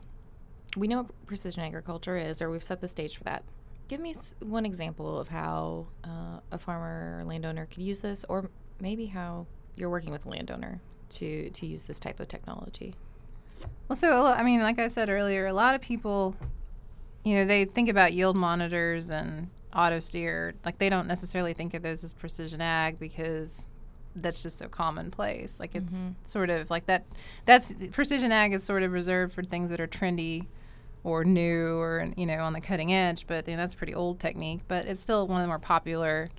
we 0.75 0.87
know 0.87 1.03
what 1.03 1.25
precision 1.25 1.63
agriculture 1.63 2.17
is, 2.17 2.41
or 2.41 2.49
we've 2.49 2.63
set 2.63 2.81
the 2.81 2.87
stage 2.87 3.17
for 3.17 3.23
that. 3.25 3.43
Give 3.87 3.99
me 3.99 4.11
s- 4.11 4.35
one 4.39 4.65
example 4.65 5.19
of 5.19 5.27
how 5.29 5.87
uh, 6.03 6.39
a 6.51 6.57
farmer 6.57 7.19
or 7.19 7.23
landowner 7.25 7.65
could 7.65 7.81
use 7.83 7.99
this, 7.99 8.25
or 8.29 8.49
maybe 8.83 9.07
how 9.07 9.47
you're 9.75 9.89
working 9.89 10.11
with 10.11 10.25
a 10.25 10.29
landowner 10.29 10.81
to, 11.09 11.49
to 11.49 11.65
use 11.65 11.83
this 11.83 11.99
type 11.99 12.19
of 12.19 12.27
technology. 12.27 12.93
Well, 13.87 13.95
so 13.95 14.25
I 14.25 14.43
mean, 14.43 14.61
like 14.61 14.77
I 14.77 14.87
said 14.87 15.09
earlier, 15.09 15.47
a 15.47 15.53
lot 15.53 15.73
of 15.73 15.81
people, 15.81 16.35
you 17.23 17.35
know, 17.35 17.45
they 17.45 17.63
think 17.65 17.89
about 17.89 18.11
yield 18.13 18.35
monitors 18.35 19.09
and 19.09 19.49
auto 19.73 19.99
steer. 19.99 20.53
Like 20.65 20.79
they 20.79 20.89
don't 20.89 21.07
necessarily 21.07 21.53
think 21.53 21.73
of 21.73 21.81
those 21.81 22.03
as 22.03 22.13
precision 22.13 22.61
ag 22.61 22.99
because 22.99 23.67
that's 24.15 24.43
just 24.43 24.57
so 24.57 24.67
commonplace. 24.67 25.59
Like 25.59 25.75
it's 25.75 25.95
sort 26.25 26.49
of 26.49 26.69
like 26.69 26.85
that. 26.87 27.05
That's 27.45 27.73
precision 27.91 28.31
ag 28.33 28.53
is 28.53 28.63
sort 28.63 28.83
of 28.83 28.91
reserved 28.91 29.33
for 29.33 29.43
things 29.43 29.69
that 29.69 29.79
are 29.79 29.87
trendy 29.87 30.47
or 31.05 31.23
new 31.23 31.77
or 31.79 32.07
you 32.17 32.25
know 32.25 32.39
on 32.39 32.51
the 32.51 32.61
cutting 32.61 32.93
edge. 32.93 33.27
But 33.27 33.47
you 33.47 33.55
know, 33.55 33.61
that's 33.63 33.75
a 33.75 33.77
pretty 33.77 33.95
old 33.95 34.19
technique. 34.19 34.61
But 34.67 34.87
it's 34.87 35.01
still 35.01 35.25
one 35.25 35.37
of 35.39 35.43
the 35.43 35.47
more 35.47 35.59
popular 35.59 36.29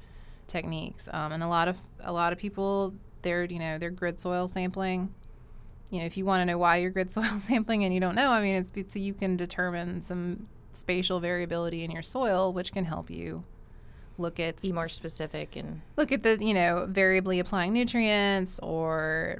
techniques. 0.47 1.09
Um, 1.13 1.33
and 1.33 1.43
a 1.43 1.49
lot 1.49 1.69
of 1.69 1.79
a 2.05 2.13
lot 2.13 2.33
of 2.33 2.39
people 2.39 2.95
they're 3.23 3.45
you 3.45 3.59
know 3.59 3.79
they're 3.79 3.91
grid 3.91 4.21
soil 4.21 4.47
sampling. 4.47 5.13
You 5.91 6.01
know, 6.01 6.07
if 6.07 6.17
you 6.17 6.25
want 6.25 6.41
to 6.41 6.45
know 6.45 6.59
why 6.59 6.79
you're 6.79 6.91
grid 6.91 7.11
soil 7.11 7.39
sampling 7.39 7.85
and 7.85 7.93
you 7.93 8.01
don't 8.01 8.15
know, 8.15 8.31
I 8.31 8.43
mean, 8.43 8.65
it's, 8.75 8.97
you 8.97 9.15
can 9.15 9.37
determine 9.37 10.03
some 10.03 10.49
spatial 10.73 11.21
variability 11.21 11.85
in 11.85 11.91
your 11.91 12.03
soil, 12.03 12.53
which 12.53 12.73
can 12.73 12.85
help 12.85 13.11
you 13.11 13.45
look 14.19 14.39
at 14.39 14.61
Be 14.61 14.73
more 14.73 14.89
specific 14.89 15.57
and 15.57 15.81
look 15.97 16.13
at 16.13 16.23
the 16.23 16.39
you 16.41 16.55
know 16.55 16.87
variably 16.89 17.41
applying 17.41 17.73
nutrients 17.73 18.61
or 18.61 19.39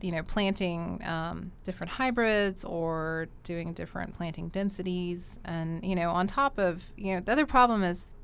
you 0.00 0.12
know 0.12 0.22
planting 0.22 1.02
um, 1.04 1.52
different 1.62 1.92
hybrids 1.92 2.64
or 2.64 3.28
doing 3.42 3.72
different 3.72 4.14
planting 4.14 4.48
densities 4.48 5.38
and 5.44 5.84
you 5.84 5.94
know 5.94 6.10
on 6.10 6.26
top 6.26 6.58
of 6.58 6.92
you 6.96 7.14
know 7.14 7.20
the 7.20 7.32
other 7.32 7.46
problem 7.46 7.82
is 7.82 8.14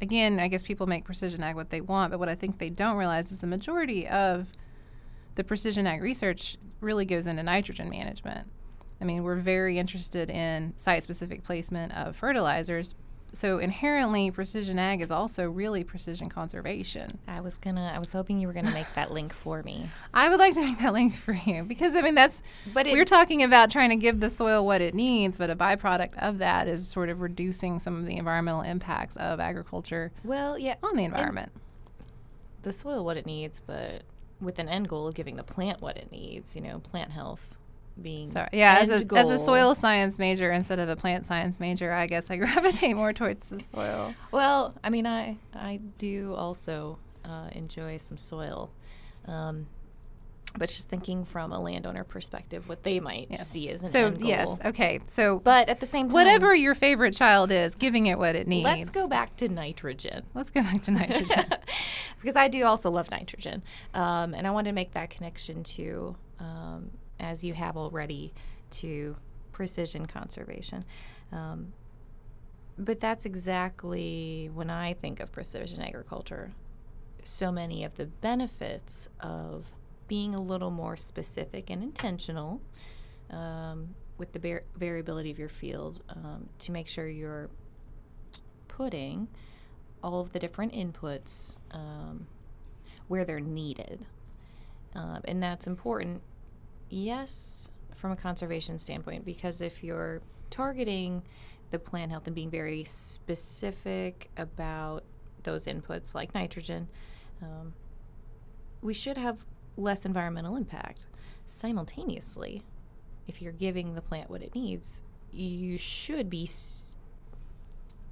again 0.00 0.38
i 0.38 0.48
guess 0.48 0.62
people 0.62 0.86
make 0.86 1.04
precision 1.04 1.42
ag 1.42 1.56
what 1.56 1.70
they 1.70 1.80
want 1.80 2.10
but 2.10 2.18
what 2.18 2.28
i 2.28 2.34
think 2.34 2.58
they 2.58 2.70
don't 2.70 2.96
realize 2.96 3.32
is 3.32 3.38
the 3.38 3.46
majority 3.46 4.06
of 4.06 4.52
the 5.34 5.44
precision 5.44 5.86
ag 5.86 6.02
research 6.02 6.56
really 6.80 7.04
goes 7.04 7.26
into 7.26 7.42
nitrogen 7.42 7.88
management. 7.88 8.48
I 9.00 9.04
mean 9.04 9.22
we're 9.22 9.36
very 9.36 9.78
interested 9.78 10.30
in 10.30 10.74
site 10.76 11.02
specific 11.02 11.42
placement 11.42 11.92
of 11.96 12.16
fertilizers 12.16 12.94
so 13.32 13.58
inherently 13.58 14.30
precision 14.30 14.78
ag 14.78 15.00
is 15.00 15.10
also 15.10 15.48
really 15.48 15.84
precision 15.84 16.28
conservation 16.28 17.08
I 17.28 17.40
was 17.40 17.58
gonna 17.58 17.92
I 17.94 17.98
was 17.98 18.12
hoping 18.12 18.38
you 18.40 18.46
were 18.46 18.54
gonna 18.54 18.70
make 18.70 18.92
that 18.94 19.10
link 19.10 19.32
for 19.32 19.62
me. 19.62 19.90
i 20.14 20.28
would 20.28 20.38
like 20.38 20.54
to 20.54 20.62
make 20.62 20.78
that 20.80 20.92
link 20.92 21.14
for 21.14 21.32
you 21.34 21.62
because 21.62 21.94
i 21.94 22.00
mean 22.00 22.14
that's 22.14 22.42
But 22.72 22.86
it, 22.86 22.92
we're 22.94 23.04
talking 23.04 23.42
about 23.42 23.70
trying 23.70 23.90
to 23.90 23.96
give 23.96 24.20
the 24.20 24.30
soil 24.30 24.64
what 24.64 24.80
it 24.80 24.94
needs 24.94 25.36
but 25.38 25.50
a 25.50 25.56
byproduct 25.56 26.16
of 26.18 26.38
that 26.38 26.68
is 26.68 26.88
sort 26.88 27.08
of 27.10 27.20
reducing 27.20 27.78
some 27.78 27.98
of 27.98 28.06
the 28.06 28.16
environmental 28.16 28.62
impacts 28.62 29.16
of 29.16 29.40
agriculture 29.40 30.10
well, 30.24 30.58
yeah, 30.58 30.76
on 30.82 30.96
the 30.96 31.04
environment 31.04 31.52
the 32.62 32.72
soil 32.72 33.04
what 33.04 33.16
it 33.16 33.24
needs, 33.26 33.60
but 33.64 34.02
with 34.40 34.58
an 34.58 34.68
end 34.68 34.88
goal 34.88 35.06
of 35.06 35.14
giving 35.14 35.36
the 35.36 35.42
plant 35.44 35.80
what 35.80 35.96
it 35.96 36.10
needs. 36.10 36.54
You 36.56 36.62
know, 36.62 36.78
plant 36.80 37.12
health 37.12 37.56
being 38.02 38.30
so 38.30 38.46
yeah 38.52 38.78
as 38.80 38.90
a, 38.90 39.04
as 39.16 39.28
a 39.30 39.38
soil 39.38 39.74
science 39.74 40.18
major 40.18 40.50
instead 40.52 40.78
of 40.78 40.88
a 40.88 40.96
plant 40.96 41.26
science 41.26 41.58
major 41.60 41.92
i 41.92 42.06
guess 42.06 42.30
i 42.30 42.36
gravitate 42.44 42.94
more 42.96 43.12
towards 43.12 43.44
the 43.48 43.60
soil 43.60 44.14
Well, 44.30 44.74
I 44.84 44.90
mean, 44.90 45.06
I 45.06 45.36
I 45.54 45.80
do 45.98 46.34
also 46.36 46.98
uh, 47.24 47.48
enjoy 47.52 47.96
some 47.98 48.16
soil, 48.16 48.70
um, 49.26 49.66
but 50.56 50.68
just 50.70 50.88
thinking 50.88 51.24
from 51.26 51.52
a 51.52 51.60
landowner 51.60 52.04
perspective, 52.04 52.68
what 52.68 52.82
they 52.82 53.00
might 53.00 53.26
Yes. 53.30 53.48
see 53.48 53.68
as 53.68 53.82
an 53.82 53.88
so 53.88 54.14
yes 54.18 54.58
okay 54.64 54.98
so 55.06 55.40
But 55.40 55.68
at 55.68 55.80
the 55.80 55.86
same 55.86 56.08
time, 56.08 56.14
whatever 56.14 56.54
your 56.54 56.74
favorite 56.74 57.14
child 57.14 57.50
is 57.50 57.74
giving 57.74 58.06
it 58.06 58.18
what 58.18 58.34
it 58.34 58.46
needs 58.48 58.64
Let's 58.64 58.90
go 58.90 59.08
back 59.08 59.34
to 59.36 59.48
nitrogen. 59.48 60.22
let's 60.34 60.50
go 60.50 60.62
back 60.62 60.80
to 60.82 60.90
nitrogen 60.90 61.44
because 62.20 62.34
I 62.36 62.48
do 62.48 62.64
also 62.64 62.90
love 62.90 63.10
nitrogen. 63.10 63.62
Um, 63.92 64.32
and 64.34 64.46
I 64.46 64.50
wanted 64.50 64.70
to 64.70 64.74
make 64.74 64.92
that 64.94 65.10
connection 65.10 65.62
to, 65.64 66.16
um, 66.40 66.90
as 67.20 67.44
you 67.44 67.54
have 67.54 67.76
already, 67.76 68.32
to 68.70 69.16
precision 69.52 70.06
conservation. 70.06 70.84
Um, 71.32 71.72
but 72.78 73.00
that's 73.00 73.26
exactly 73.26 74.50
when 74.54 74.70
I 74.70 74.92
think 74.92 75.20
of 75.20 75.32
precision 75.32 75.80
agriculture. 75.80 76.52
So 77.24 77.50
many 77.50 77.82
of 77.84 77.96
the 77.96 78.06
benefits 78.06 79.08
of 79.20 79.72
being 80.06 80.34
a 80.34 80.40
little 80.40 80.70
more 80.70 80.96
specific 80.96 81.70
and 81.70 81.82
intentional 81.82 82.62
um, 83.30 83.94
with 84.16 84.32
the 84.32 84.38
var- 84.38 84.62
variability 84.76 85.30
of 85.30 85.38
your 85.38 85.48
field 85.48 86.02
um, 86.08 86.48
to 86.60 86.72
make 86.72 86.86
sure 86.86 87.06
you're 87.06 87.50
putting 88.68 89.28
all 90.02 90.20
of 90.20 90.32
the 90.32 90.38
different 90.38 90.72
inputs 90.72 91.56
um, 91.72 92.26
where 93.08 93.24
they're 93.24 93.40
needed. 93.40 94.06
Um, 94.94 95.20
and 95.26 95.42
that's 95.42 95.66
important, 95.66 96.22
yes, 96.90 97.70
from 97.94 98.12
a 98.12 98.16
conservation 98.16 98.78
standpoint, 98.78 99.24
because 99.24 99.60
if 99.60 99.82
you're 99.82 100.20
targeting 100.50 101.22
the 101.70 101.78
plant 101.78 102.10
health 102.10 102.26
and 102.26 102.34
being 102.34 102.50
very 102.50 102.84
specific 102.84 104.30
about 104.36 105.04
those 105.42 105.64
inputs 105.66 106.14
like 106.14 106.34
nitrogen, 106.34 106.88
um, 107.42 107.74
we 108.82 108.94
should 108.94 109.16
have 109.18 109.44
less 109.76 110.04
environmental 110.04 110.56
impact. 110.56 111.06
Simultaneously, 111.44 112.62
if 113.26 113.42
you're 113.42 113.52
giving 113.52 113.94
the 113.94 114.02
plant 114.02 114.30
what 114.30 114.42
it 114.42 114.54
needs, 114.54 115.02
you 115.30 115.76
should 115.76 116.30
be 116.30 116.44
s- 116.44 116.94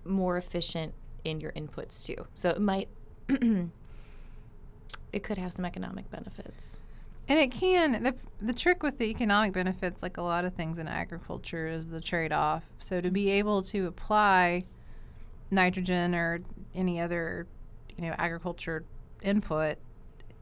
more 0.04 0.36
efficient 0.36 0.92
in 1.24 1.40
your 1.40 1.52
inputs 1.52 2.04
too. 2.04 2.26
So 2.34 2.50
it 2.50 2.60
might 2.60 2.88
it 3.28 3.70
could 5.22 5.38
have 5.38 5.52
some 5.52 5.64
economic 5.64 6.10
benefits. 6.10 6.80
And 7.28 7.38
it 7.38 7.50
can 7.50 8.02
the 8.02 8.14
the 8.40 8.52
trick 8.52 8.82
with 8.82 8.98
the 8.98 9.04
economic 9.04 9.52
benefits, 9.52 10.02
like 10.02 10.16
a 10.16 10.22
lot 10.22 10.44
of 10.44 10.54
things 10.54 10.78
in 10.78 10.86
agriculture, 10.86 11.66
is 11.66 11.88
the 11.88 12.00
trade 12.00 12.32
off. 12.32 12.64
So 12.78 13.00
to 13.00 13.10
be 13.10 13.26
mm-hmm. 13.26 13.38
able 13.38 13.62
to 13.62 13.86
apply 13.86 14.64
nitrogen 15.50 16.14
or 16.14 16.40
any 16.74 17.00
other, 17.00 17.46
you 17.96 18.04
know, 18.04 18.14
agriculture 18.18 18.84
input 19.22 19.78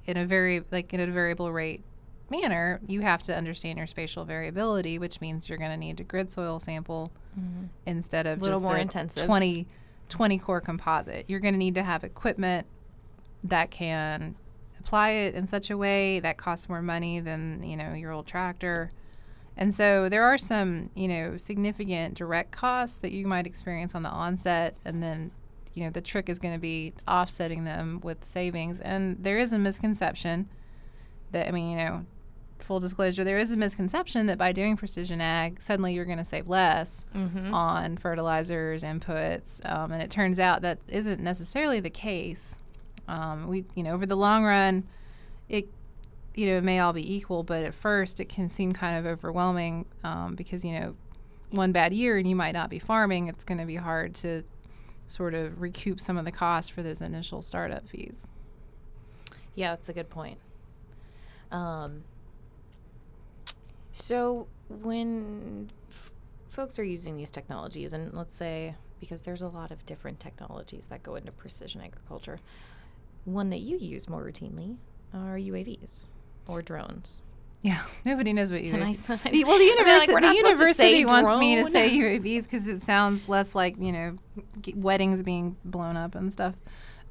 in 0.07 0.17
a 0.17 0.27
very 0.27 0.63
like 0.71 0.93
in 0.93 1.01
a 1.01 1.07
variable 1.07 1.53
rate 1.53 1.83
manner, 2.31 2.81
you 2.87 3.03
have 3.03 3.23
to 3.23 3.37
understand 3.37 3.79
your 3.79 3.87
spatial 3.87 4.25
variability, 4.25 4.99
which 4.99 5.21
means 5.21 5.49
you're 5.49 5.59
going 5.59 5.71
to 5.71 5.77
need 5.77 5.97
to 5.99 6.05
grid 6.05 6.31
soil 6.31 6.59
sample 6.59 7.13
mm-hmm. 7.39 7.67
instead 7.87 8.27
of 8.27 8.41
a 8.41 8.43
Little 8.43 8.61
just 8.61 8.67
more 8.67 8.77
a 8.77 8.81
intensive. 8.81 9.25
20, 9.25 9.67
20 10.09 10.39
core 10.39 10.61
composite. 10.61 11.25
You're 11.29 11.41
going 11.41 11.55
to 11.55 11.59
need 11.59 11.75
to 11.77 11.83
have 11.83 12.05
equipment 12.05 12.67
that 13.43 13.71
can 13.71 14.35
apply 14.85 15.11
it 15.11 15.35
in 15.35 15.47
such 15.47 15.71
a 15.71 15.77
way 15.77 16.21
that 16.21 16.37
costs 16.37 16.69
more 16.69 16.83
money 16.83 17.21
than 17.21 17.63
you 17.63 17.77
know 17.77 17.95
your 17.95 18.13
old 18.13 18.27
tractor. 18.27 18.91
And 19.57 19.73
so 19.73 20.09
there 20.09 20.25
are 20.25 20.39
some 20.39 20.91
you 20.95 21.09
know 21.09 21.37
significant 21.37 22.15
direct 22.15 22.53
costs 22.53 22.97
that 22.99 23.13
you 23.13 23.27
might 23.27 23.47
experience 23.47 23.95
on 23.95 24.03
the 24.03 24.11
onset 24.11 24.77
and 24.85 25.03
then 25.03 25.31
you 25.75 25.85
know 25.85 25.91
the 25.91 26.01
trick 26.01 26.29
is 26.29 26.39
going 26.39 26.55
to 26.55 26.61
be 26.61 26.93
offsetting 27.09 27.65
them 27.65 28.01
with 28.03 28.25
savings. 28.25 28.81
And 28.81 29.17
there 29.23 29.39
is 29.39 29.53
a 29.53 29.59
misconception 29.59 30.49
that 31.33 31.49
i 31.49 31.51
mean 31.51 31.71
you 31.71 31.77
know 31.77 32.07
full 32.61 32.79
disclosure 32.81 33.25
there 33.25 33.37
is 33.39 33.51
a 33.51 33.57
misconception 33.57 34.27
that 34.27 34.39
by 34.39 34.53
doing 34.53 34.77
precision 34.77 35.21
ag 35.21 35.61
suddenly 35.61 35.93
you're 35.93 36.05
going 36.07 36.17
to 36.17 36.25
save 36.25 36.49
less 36.49 37.05
on 37.53 37.97
fertilizers 37.99 38.83
inputs 38.85 39.61
um, 39.69 39.93
and 39.93 40.01
it 40.01 40.11
turns 40.11 40.39
out 40.39 40.63
that 40.63 40.79
isn't 40.89 41.21
necessarily 41.21 41.81
the 41.81 41.91
case 41.91 42.57
um, 43.09 43.49
we 43.49 43.65
you 43.75 43.83
know 43.83 43.91
over 43.93 44.07
the 44.07 44.17
long 44.17 44.45
run 44.45 44.85
it 45.49 45.69
you 46.35 46.47
know 46.47 46.57
it 46.59 46.65
may 46.65 46.79
all 46.79 46.93
be 46.93 47.15
equal 47.15 47.43
but 47.43 47.65
at 47.65 47.75
first 47.75 48.21
it 48.21 48.29
can 48.29 48.49
seem 48.49 48.73
kind 48.73 48.99
of 48.99 49.11
overwhelming 49.11 49.85
um, 50.03 50.35
because 50.35 50.65
you 50.65 50.73
know 50.79 50.95
one 51.51 51.71
bad 51.73 51.93
year 51.95 52.17
and 52.19 52.27
you 52.29 52.35
might 52.35 52.53
not 52.53 52.69
be 52.71 52.79
farming 52.79 53.29
it's 53.29 53.45
going 53.45 53.59
to 53.59 53.67
be 53.67 53.77
hard 53.77 54.15
to 54.15 54.43
sort 55.07 55.35
of 55.35 55.61
recoup 55.61 56.01
some 56.01 56.17
of 56.17 56.25
the 56.25 56.33
cost 56.33 56.73
for 56.73 56.83
those 56.83 57.01
initial 57.01 57.43
startup 57.43 57.87
fees 57.87 58.27
Yeah, 59.55 59.71
that's 59.71 59.89
a 59.89 59.93
good 59.93 60.11
point. 60.11 60.39
Um, 61.53 62.03
so 63.93 64.49
when 64.69 65.71
f- 65.89 66.11
folks 66.49 66.79
are 66.79 66.85
using 66.85 67.17
these 67.17 67.31
technologies, 67.31 67.93
and 67.93 68.13
let's 68.15 68.35
say 68.37 68.75
because 68.99 69.23
there's 69.23 69.43
a 69.43 69.49
lot 69.49 69.71
of 69.71 69.85
different 69.87 70.19
technologies 70.19 70.87
that 70.87 71.03
go 71.03 71.15
into 71.15 71.31
precision 71.31 71.81
agriculture, 71.83 72.39
one 73.25 73.51
that 73.51 73.61
you 73.61 73.79
use 73.79 74.09
more 74.09 74.23
routinely 74.25 74.77
are 75.13 75.37
UAVs 75.37 76.07
or 76.47 76.61
drones. 76.63 77.21
yeah 77.63 77.83
nobody 78.05 78.33
knows 78.33 78.53
what 78.53 78.63
Can 78.63 78.83
I 78.83 78.93
UAVs? 78.93 79.31
The- 79.31 79.45
well, 79.47 79.59
the 79.59 79.65
like, 79.65 79.79
university, 79.79 80.13
we're 80.13 80.21
the 80.21 80.27
not 80.27 80.37
supposed 80.37 80.77
to 80.79 80.87
university 80.87 81.05
wants 81.07 81.39
me 81.41 81.57
to 81.57 81.71
say 81.71 81.91
UAVs 81.99 82.43
because 82.45 82.67
it 82.67 82.83
sounds 82.83 83.29
less 83.29 83.55
like 83.55 83.77
you 83.79 83.93
know 83.93 84.17
g- 84.61 84.75
weddings 84.77 85.23
being 85.23 85.57
blown 85.65 85.97
up 85.97 86.15
and 86.15 86.33
stuff. 86.33 86.57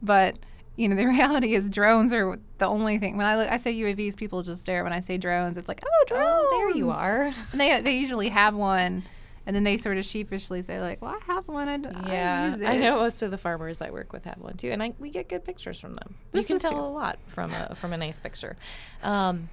But 0.01 0.37
you 0.75 0.89
know, 0.89 0.95
the 0.95 1.05
reality 1.05 1.53
is 1.53 1.69
drones 1.69 2.11
are 2.13 2.39
the 2.57 2.67
only 2.67 2.97
thing. 2.97 3.15
When 3.15 3.27
I 3.27 3.35
look, 3.37 3.47
I 3.49 3.57
say 3.57 3.73
UAVs, 3.75 4.17
people 4.17 4.41
just 4.41 4.63
stare. 4.63 4.83
When 4.83 4.91
I 4.91 5.01
say 5.01 5.17
drones, 5.17 5.55
it's 5.55 5.67
like, 5.67 5.83
oh, 5.85 6.03
drones. 6.07 6.23
Oh, 6.27 6.49
there 6.57 6.75
you 6.75 6.89
are. 6.89 7.25
And 7.51 7.61
they 7.61 7.79
they 7.81 7.95
usually 7.95 8.29
have 8.29 8.55
one, 8.55 9.03
and 9.45 9.55
then 9.55 9.63
they 9.63 9.77
sort 9.77 9.97
of 9.97 10.05
sheepishly 10.05 10.61
say 10.61 10.79
like, 10.79 11.01
well, 11.01 11.11
I 11.19 11.19
have 11.33 11.47
one. 11.47 11.67
I, 11.69 11.77
d- 11.77 11.87
I 11.93 12.11
Yeah, 12.11 12.49
use 12.51 12.61
it. 12.61 12.65
I 12.67 12.77
know 12.77 12.95
most 12.97 13.21
of 13.21 13.31
the 13.31 13.37
farmers 13.37 13.81
I 13.81 13.89
work 13.91 14.13
with 14.13 14.25
have 14.25 14.37
one 14.39 14.55
too, 14.57 14.69
and 14.71 14.81
I, 14.81 14.93
we 14.99 15.09
get 15.09 15.27
good 15.29 15.43
pictures 15.43 15.79
from 15.79 15.95
them. 15.95 16.15
This 16.31 16.49
you 16.49 16.55
can 16.55 16.61
tell 16.61 16.71
true. 16.71 16.81
a 16.81 16.87
lot 16.89 17.19
from 17.27 17.51
a 17.53 17.75
from 17.75 17.93
a 17.93 17.97
nice 17.97 18.19
picture. 18.19 18.55
Um, 19.03 19.49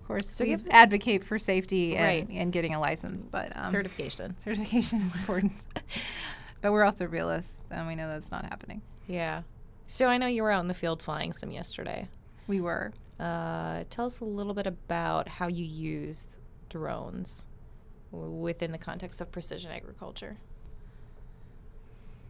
Of 0.00 0.06
course, 0.06 0.28
So 0.28 0.44
we 0.44 0.56
advocate 0.70 1.22
for 1.24 1.38
safety 1.38 1.96
and, 1.96 2.04
Right. 2.04 2.28
and 2.40 2.52
getting 2.52 2.74
a 2.74 2.80
license, 2.80 3.24
but 3.24 3.52
um, 3.56 3.70
certification. 3.70 4.36
certification 4.38 5.00
is 5.02 5.14
important. 5.14 5.66
but 6.62 6.72
we're 6.72 6.84
also 6.84 7.06
realists, 7.06 7.58
and 7.70 7.86
we 7.86 7.94
know 7.94 8.08
that's 8.08 8.30
not 8.30 8.44
happening. 8.44 8.82
Yeah. 9.06 9.42
So 9.86 10.06
I 10.06 10.18
know 10.18 10.26
you 10.26 10.42
were 10.44 10.50
out 10.52 10.60
in 10.60 10.68
the 10.68 10.74
field 10.74 11.02
flying 11.02 11.32
some 11.32 11.50
yesterday. 11.50 12.08
We 12.46 12.60
were. 12.60 12.92
Uh, 13.18 13.84
tell 13.90 14.06
us 14.06 14.20
a 14.20 14.24
little 14.24 14.54
bit 14.54 14.66
about 14.66 15.28
how 15.28 15.46
you 15.46 15.64
use 15.64 16.26
drones 16.68 17.46
within 18.10 18.72
the 18.72 18.78
context 18.78 19.20
of 19.20 19.30
precision 19.30 19.70
agriculture. 19.70 20.38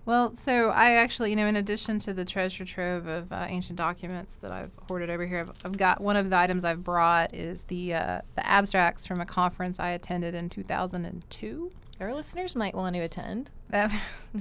Well, 0.06 0.34
so 0.34 0.70
I 0.70 0.92
actually, 0.94 1.30
you 1.30 1.36
know, 1.36 1.46
in 1.46 1.56
addition 1.56 1.98
to 2.00 2.14
the 2.14 2.24
treasure 2.24 2.64
trove 2.64 3.06
of 3.06 3.30
uh, 3.32 3.46
ancient 3.48 3.78
documents 3.78 4.36
that 4.36 4.50
I've 4.50 4.70
hoarded 4.88 5.10
over 5.10 5.26
here, 5.26 5.40
I've, 5.40 5.52
I've, 5.64 5.76
got 5.76 6.00
one 6.00 6.16
of 6.16 6.30
the 6.30 6.36
items 6.36 6.64
I've 6.64 6.82
brought 6.82 7.34
is 7.34 7.64
the 7.64 7.94
uh, 7.94 8.20
the 8.34 8.46
abstracts 8.46 9.06
from 9.06 9.20
a 9.20 9.26
conference 9.26 9.78
I 9.78 9.90
attended 9.90 10.34
in 10.34 10.48
2002. 10.48 11.70
Our 12.00 12.14
listeners 12.14 12.56
might 12.56 12.74
want 12.74 12.96
to 12.96 13.02
attend. 13.02 13.50
That, 13.68 13.92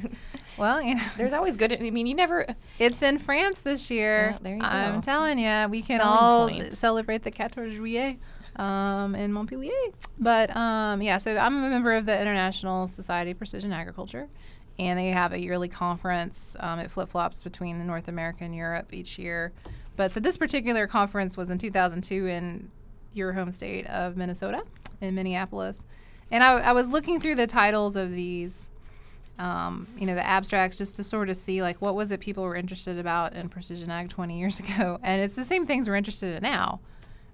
well, 0.57 0.81
you 0.81 0.95
know, 0.95 1.03
there's 1.17 1.33
always 1.33 1.57
good. 1.57 1.73
I 1.73 1.89
mean, 1.89 2.07
you 2.07 2.15
never. 2.15 2.47
It's 2.79 3.03
in 3.03 3.19
France 3.19 3.61
this 3.61 3.91
year. 3.91 4.31
Yeah, 4.31 4.37
there 4.41 4.55
you 4.55 4.63
I'm 4.63 4.95
go. 4.95 5.01
telling 5.01 5.39
you, 5.39 5.67
we 5.69 5.81
can 5.81 5.99
Selling 5.99 6.01
all 6.01 6.47
point. 6.47 6.73
celebrate 6.73 7.23
the 7.23 7.31
14 7.31 7.69
Juillet 7.77 8.17
um, 8.59 9.15
in 9.15 9.31
Montpellier. 9.31 9.71
But 10.19 10.55
um, 10.55 11.01
yeah, 11.01 11.17
so 11.17 11.37
I'm 11.37 11.63
a 11.63 11.69
member 11.69 11.93
of 11.93 12.05
the 12.05 12.19
International 12.19 12.87
Society 12.87 13.31
of 13.31 13.37
Precision 13.37 13.71
Agriculture, 13.71 14.27
and 14.77 14.99
they 14.99 15.07
have 15.07 15.33
a 15.33 15.39
yearly 15.39 15.69
conference. 15.69 16.55
Um, 16.59 16.79
it 16.79 16.91
flip 16.91 17.09
flops 17.09 17.41
between 17.41 17.85
North 17.87 18.07
America 18.07 18.43
and 18.43 18.53
Europe 18.53 18.93
each 18.93 19.17
year. 19.17 19.53
But 19.95 20.11
so 20.11 20.19
this 20.19 20.37
particular 20.37 20.87
conference 20.87 21.37
was 21.37 21.49
in 21.49 21.57
2002 21.57 22.27
in 22.27 22.71
your 23.13 23.33
home 23.33 23.51
state 23.51 23.87
of 23.87 24.15
Minnesota, 24.15 24.63
in 25.01 25.15
Minneapolis. 25.15 25.85
And 26.31 26.43
I, 26.43 26.59
I 26.59 26.71
was 26.73 26.89
looking 26.89 27.19
through 27.19 27.35
the 27.35 27.47
titles 27.47 27.95
of 27.95 28.11
these 28.11 28.69
um, 29.39 29.87
you 29.97 30.05
know, 30.05 30.15
the 30.15 30.25
abstracts 30.25 30.77
just 30.77 30.97
to 30.97 31.03
sort 31.03 31.29
of 31.29 31.37
see 31.37 31.61
like 31.61 31.81
what 31.81 31.95
was 31.95 32.11
it 32.11 32.19
people 32.19 32.43
were 32.43 32.55
interested 32.57 32.99
about 32.99 33.31
in 33.31 33.47
precision 33.47 33.89
ag 33.89 34.09
20 34.09 34.37
years 34.37 34.59
ago. 34.59 34.99
And 35.01 35.21
it's 35.21 35.35
the 35.35 35.45
same 35.45 35.65
things 35.65 35.87
we're 35.87 35.95
interested 35.95 36.35
in 36.35 36.43
now. 36.43 36.81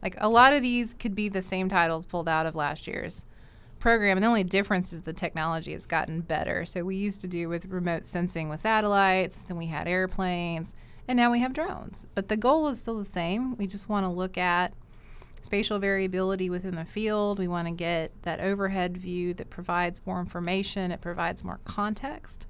Like 0.06 0.18
a 0.20 0.30
lot 0.30 0.54
of 0.54 0.62
these 0.62 0.94
could 0.94 1.16
be 1.16 1.30
the 1.30 1.42
same 1.42 1.68
titles 1.68 2.06
pulled 2.06 2.30
out 2.30 2.46
of 2.46 2.54
last 2.54 2.86
year's 2.86 3.26
program. 3.80 4.18
And 4.18 4.24
the 4.24 4.28
only 4.28 4.44
difference 4.44 4.94
is 4.94 5.02
the 5.02 5.14
technology 5.14 5.72
has 5.72 5.88
gotten 5.88 6.22
better. 6.22 6.64
So 6.64 6.84
we 6.84 6.96
used 6.96 7.22
to 7.22 7.28
do 7.28 7.50
with 7.50 7.66
remote 7.66 8.06
sensing 8.06 8.48
with 8.48 8.60
satellites, 8.60 9.40
then 9.40 9.58
we 9.58 9.66
had 9.66 9.88
airplanes, 9.88 10.76
and 11.08 11.18
now 11.18 11.32
we 11.32 11.40
have 11.40 11.54
drones. 11.54 12.06
But 12.14 12.28
the 12.28 12.38
goal 12.38 12.68
is 12.68 12.80
still 12.80 13.00
the 13.00 13.04
same. 13.04 13.58
We 13.58 13.66
just 13.66 13.90
want 13.90 14.04
to 14.04 14.10
look 14.10 14.38
at 14.38 14.74
spatial 15.42 15.80
variability 15.80 16.52
within 16.52 16.76
the 16.76 16.86
field. 16.86 17.40
We 17.40 17.48
want 17.48 17.68
to 17.68 17.74
get 17.74 18.12
that 18.22 18.40
overhead 18.40 18.98
view 18.98 19.34
that 19.34 19.50
provides 19.50 20.06
more 20.06 20.20
information, 20.20 20.92
it 20.92 21.02
provides 21.02 21.44
more 21.44 21.62
context. 21.66 22.46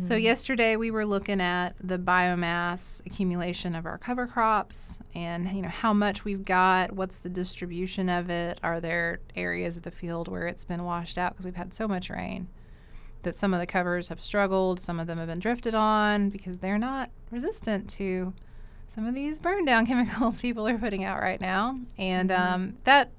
So 0.00 0.16
yesterday 0.16 0.76
we 0.76 0.90
were 0.90 1.06
looking 1.06 1.40
at 1.40 1.74
the 1.80 1.98
biomass 1.98 3.04
accumulation 3.06 3.74
of 3.74 3.86
our 3.86 3.98
cover 3.98 4.26
crops 4.26 4.98
and 5.14 5.50
you 5.52 5.62
know 5.62 5.68
how 5.68 5.94
much 5.94 6.24
we've 6.24 6.44
got, 6.44 6.92
what's 6.92 7.18
the 7.18 7.28
distribution 7.28 8.08
of 8.08 8.28
it, 8.28 8.58
are 8.62 8.80
there 8.80 9.20
areas 9.36 9.76
of 9.76 9.84
the 9.84 9.90
field 9.90 10.28
where 10.28 10.46
it's 10.46 10.64
been 10.64 10.84
washed 10.84 11.16
out 11.16 11.32
because 11.32 11.44
we've 11.44 11.54
had 11.54 11.72
so 11.72 11.86
much 11.86 12.10
rain 12.10 12.48
that 13.22 13.36
some 13.36 13.54
of 13.54 13.60
the 13.60 13.66
covers 13.66 14.08
have 14.08 14.20
struggled, 14.20 14.80
some 14.80 14.98
of 14.98 15.06
them 15.06 15.18
have 15.18 15.28
been 15.28 15.38
drifted 15.38 15.74
on 15.74 16.30
because 16.30 16.58
they're 16.58 16.78
not 16.78 17.10
resistant 17.30 17.88
to 17.90 18.34
some 18.86 19.06
of 19.06 19.14
these 19.14 19.38
burn 19.38 19.64
down 19.64 19.86
chemicals 19.86 20.40
people 20.40 20.66
are 20.66 20.78
putting 20.78 21.04
out 21.04 21.20
right 21.20 21.40
now. 21.40 21.78
And 21.96 22.32
um, 22.32 22.76
that, 22.84 23.10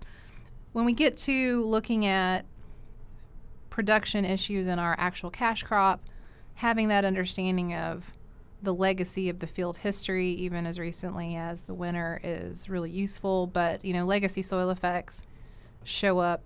when 0.73 0.85
we 0.85 0.93
get 0.93 1.17
to 1.17 1.63
looking 1.65 2.05
at 2.05 2.45
production 3.69 4.25
issues 4.25 4.67
in 4.67 4.79
our 4.79 4.95
actual 4.99 5.29
cash 5.29 5.63
crop, 5.63 6.01
having 6.61 6.89
that 6.89 7.03
understanding 7.03 7.73
of 7.73 8.13
the 8.61 8.71
legacy 8.71 9.29
of 9.29 9.39
the 9.39 9.47
field 9.47 9.77
history, 9.77 10.29
even 10.29 10.67
as 10.67 10.77
recently 10.77 11.35
as 11.35 11.63
the 11.63 11.73
winter, 11.73 12.21
is 12.23 12.69
really 12.69 12.91
useful. 12.91 13.47
But, 13.47 13.83
you 13.83 13.93
know, 13.93 14.05
legacy 14.05 14.43
soil 14.43 14.69
effects 14.69 15.23
show 15.83 16.19
up, 16.19 16.43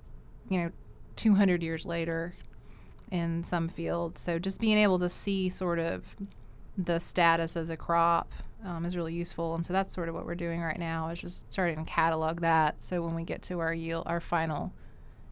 you 0.48 0.58
know, 0.58 0.72
200 1.18 1.62
years 1.62 1.86
later 1.86 2.34
in 3.12 3.44
some 3.44 3.68
fields. 3.68 4.22
So 4.22 4.40
just 4.40 4.62
being 4.62 4.78
able 4.78 5.00
to 5.00 5.10
see 5.10 5.50
sort 5.50 5.80
of 5.80 6.16
the 6.78 7.00
status 7.00 7.58
of 7.58 7.68
the 7.68 7.76
crop 7.76 8.32
um, 8.64 8.86
is 8.86 8.96
really 8.96 9.14
useful. 9.14 9.54
And 9.54 9.66
so 9.66 9.74
that's 9.74 9.94
sort 9.94 10.08
of 10.08 10.16
what 10.16 10.26
we're 10.26 10.36
doing 10.36 10.62
right 10.62 10.80
now 10.80 11.10
is 11.10 11.20
just 11.20 11.52
starting 11.52 11.84
to 11.84 11.92
catalog 11.92 12.40
that. 12.40 12.82
So 12.82 13.02
when 13.02 13.16
we 13.16 13.24
get 13.24 13.42
to 13.44 13.60
our 13.60 13.74
yield, 13.74 14.04
our 14.06 14.22
final 14.22 14.72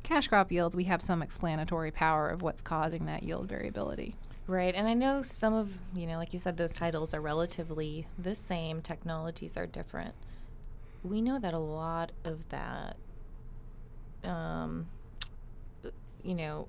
cash 0.04 0.28
crop 0.28 0.52
yields, 0.52 0.76
we 0.76 0.84
have 0.84 1.02
some 1.02 1.22
explanatory 1.22 1.92
power 1.92 2.28
of 2.28 2.42
what's 2.42 2.62
causing 2.62 3.06
that 3.06 3.24
yield 3.24 3.48
variability. 3.48 4.16
Right, 4.46 4.76
and 4.76 4.88
I 4.88 4.94
know 4.94 5.22
some 5.22 5.54
of 5.54 5.78
you 5.96 6.06
know, 6.06 6.18
like 6.18 6.34
you 6.34 6.40
said, 6.40 6.58
those 6.58 6.74
titles 6.74 7.14
are 7.14 7.22
relatively 7.22 8.08
the 8.18 8.36
same. 8.36 8.82
Technologies 8.82 9.56
are 9.56 9.66
different. 9.66 10.16
We 11.04 11.22
know 11.22 11.40
that 11.40 11.54
a 11.54 11.60
lot 11.60 12.12
of 12.26 12.50
that, 12.50 12.98
um, 14.24 14.88
you 16.24 16.36
know, 16.36 16.68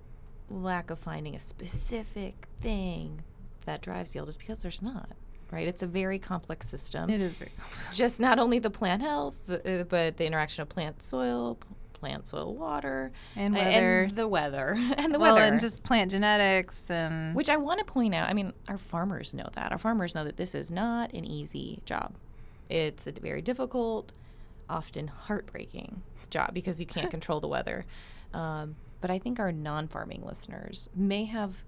lack 0.48 0.90
of 0.90 0.98
finding 0.98 1.34
a 1.34 1.40
specific 1.40 2.46
thing 2.60 3.22
that 3.66 3.80
drives 3.80 4.14
yield 4.14 4.28
is 4.28 4.36
because 4.36 4.62
there's 4.62 4.82
not. 4.82 5.10
Right, 5.50 5.68
it's 5.68 5.82
a 5.82 5.86
very 5.86 6.18
complex 6.18 6.68
system. 6.68 7.08
It 7.10 7.20
is 7.20 7.36
very 7.36 7.52
complex. 7.56 7.96
just 7.96 8.18
not 8.18 8.38
only 8.40 8.58
the 8.58 8.70
plant 8.70 9.02
health, 9.02 9.48
uh, 9.48 9.84
but 9.84 10.16
the 10.16 10.26
interaction 10.26 10.62
of 10.62 10.68
plant 10.68 11.00
soil, 11.00 11.58
plant 12.04 12.26
soil 12.26 12.54
water, 12.54 13.12
And 13.34 13.54
weather. 13.54 14.10
the 14.12 14.28
weather, 14.28 14.76
and 14.98 15.14
the 15.14 15.18
well, 15.18 15.34
weather. 15.36 15.46
and 15.46 15.58
just 15.58 15.82
plant 15.84 16.10
genetics 16.10 16.90
and 16.90 17.34
Which 17.34 17.48
I 17.48 17.56
want 17.56 17.78
to 17.78 17.84
point 17.86 18.14
out. 18.14 18.28
I 18.28 18.34
mean, 18.34 18.52
our 18.68 18.76
farmers 18.76 19.32
know 19.32 19.48
that. 19.54 19.72
Our 19.72 19.78
farmers 19.78 20.14
know 20.14 20.22
that 20.24 20.36
this 20.36 20.54
is 20.54 20.70
not 20.70 21.12
an 21.14 21.24
easy 21.24 21.80
job. 21.86 22.14
It's 22.68 23.06
a 23.06 23.12
very 23.12 23.40
difficult, 23.40 24.12
often 24.68 25.08
heartbreaking 25.08 26.02
job 26.28 26.52
because 26.52 26.78
you 26.78 26.84
can't 26.86 27.10
control 27.16 27.40
the 27.40 27.48
weather. 27.48 27.86
Um, 28.34 28.76
but 29.00 29.10
I 29.10 29.18
think 29.18 29.40
our 29.40 29.50
non 29.52 29.88
farming 29.88 30.22
listeners 30.26 30.90
may 30.94 31.24
have 31.24 31.62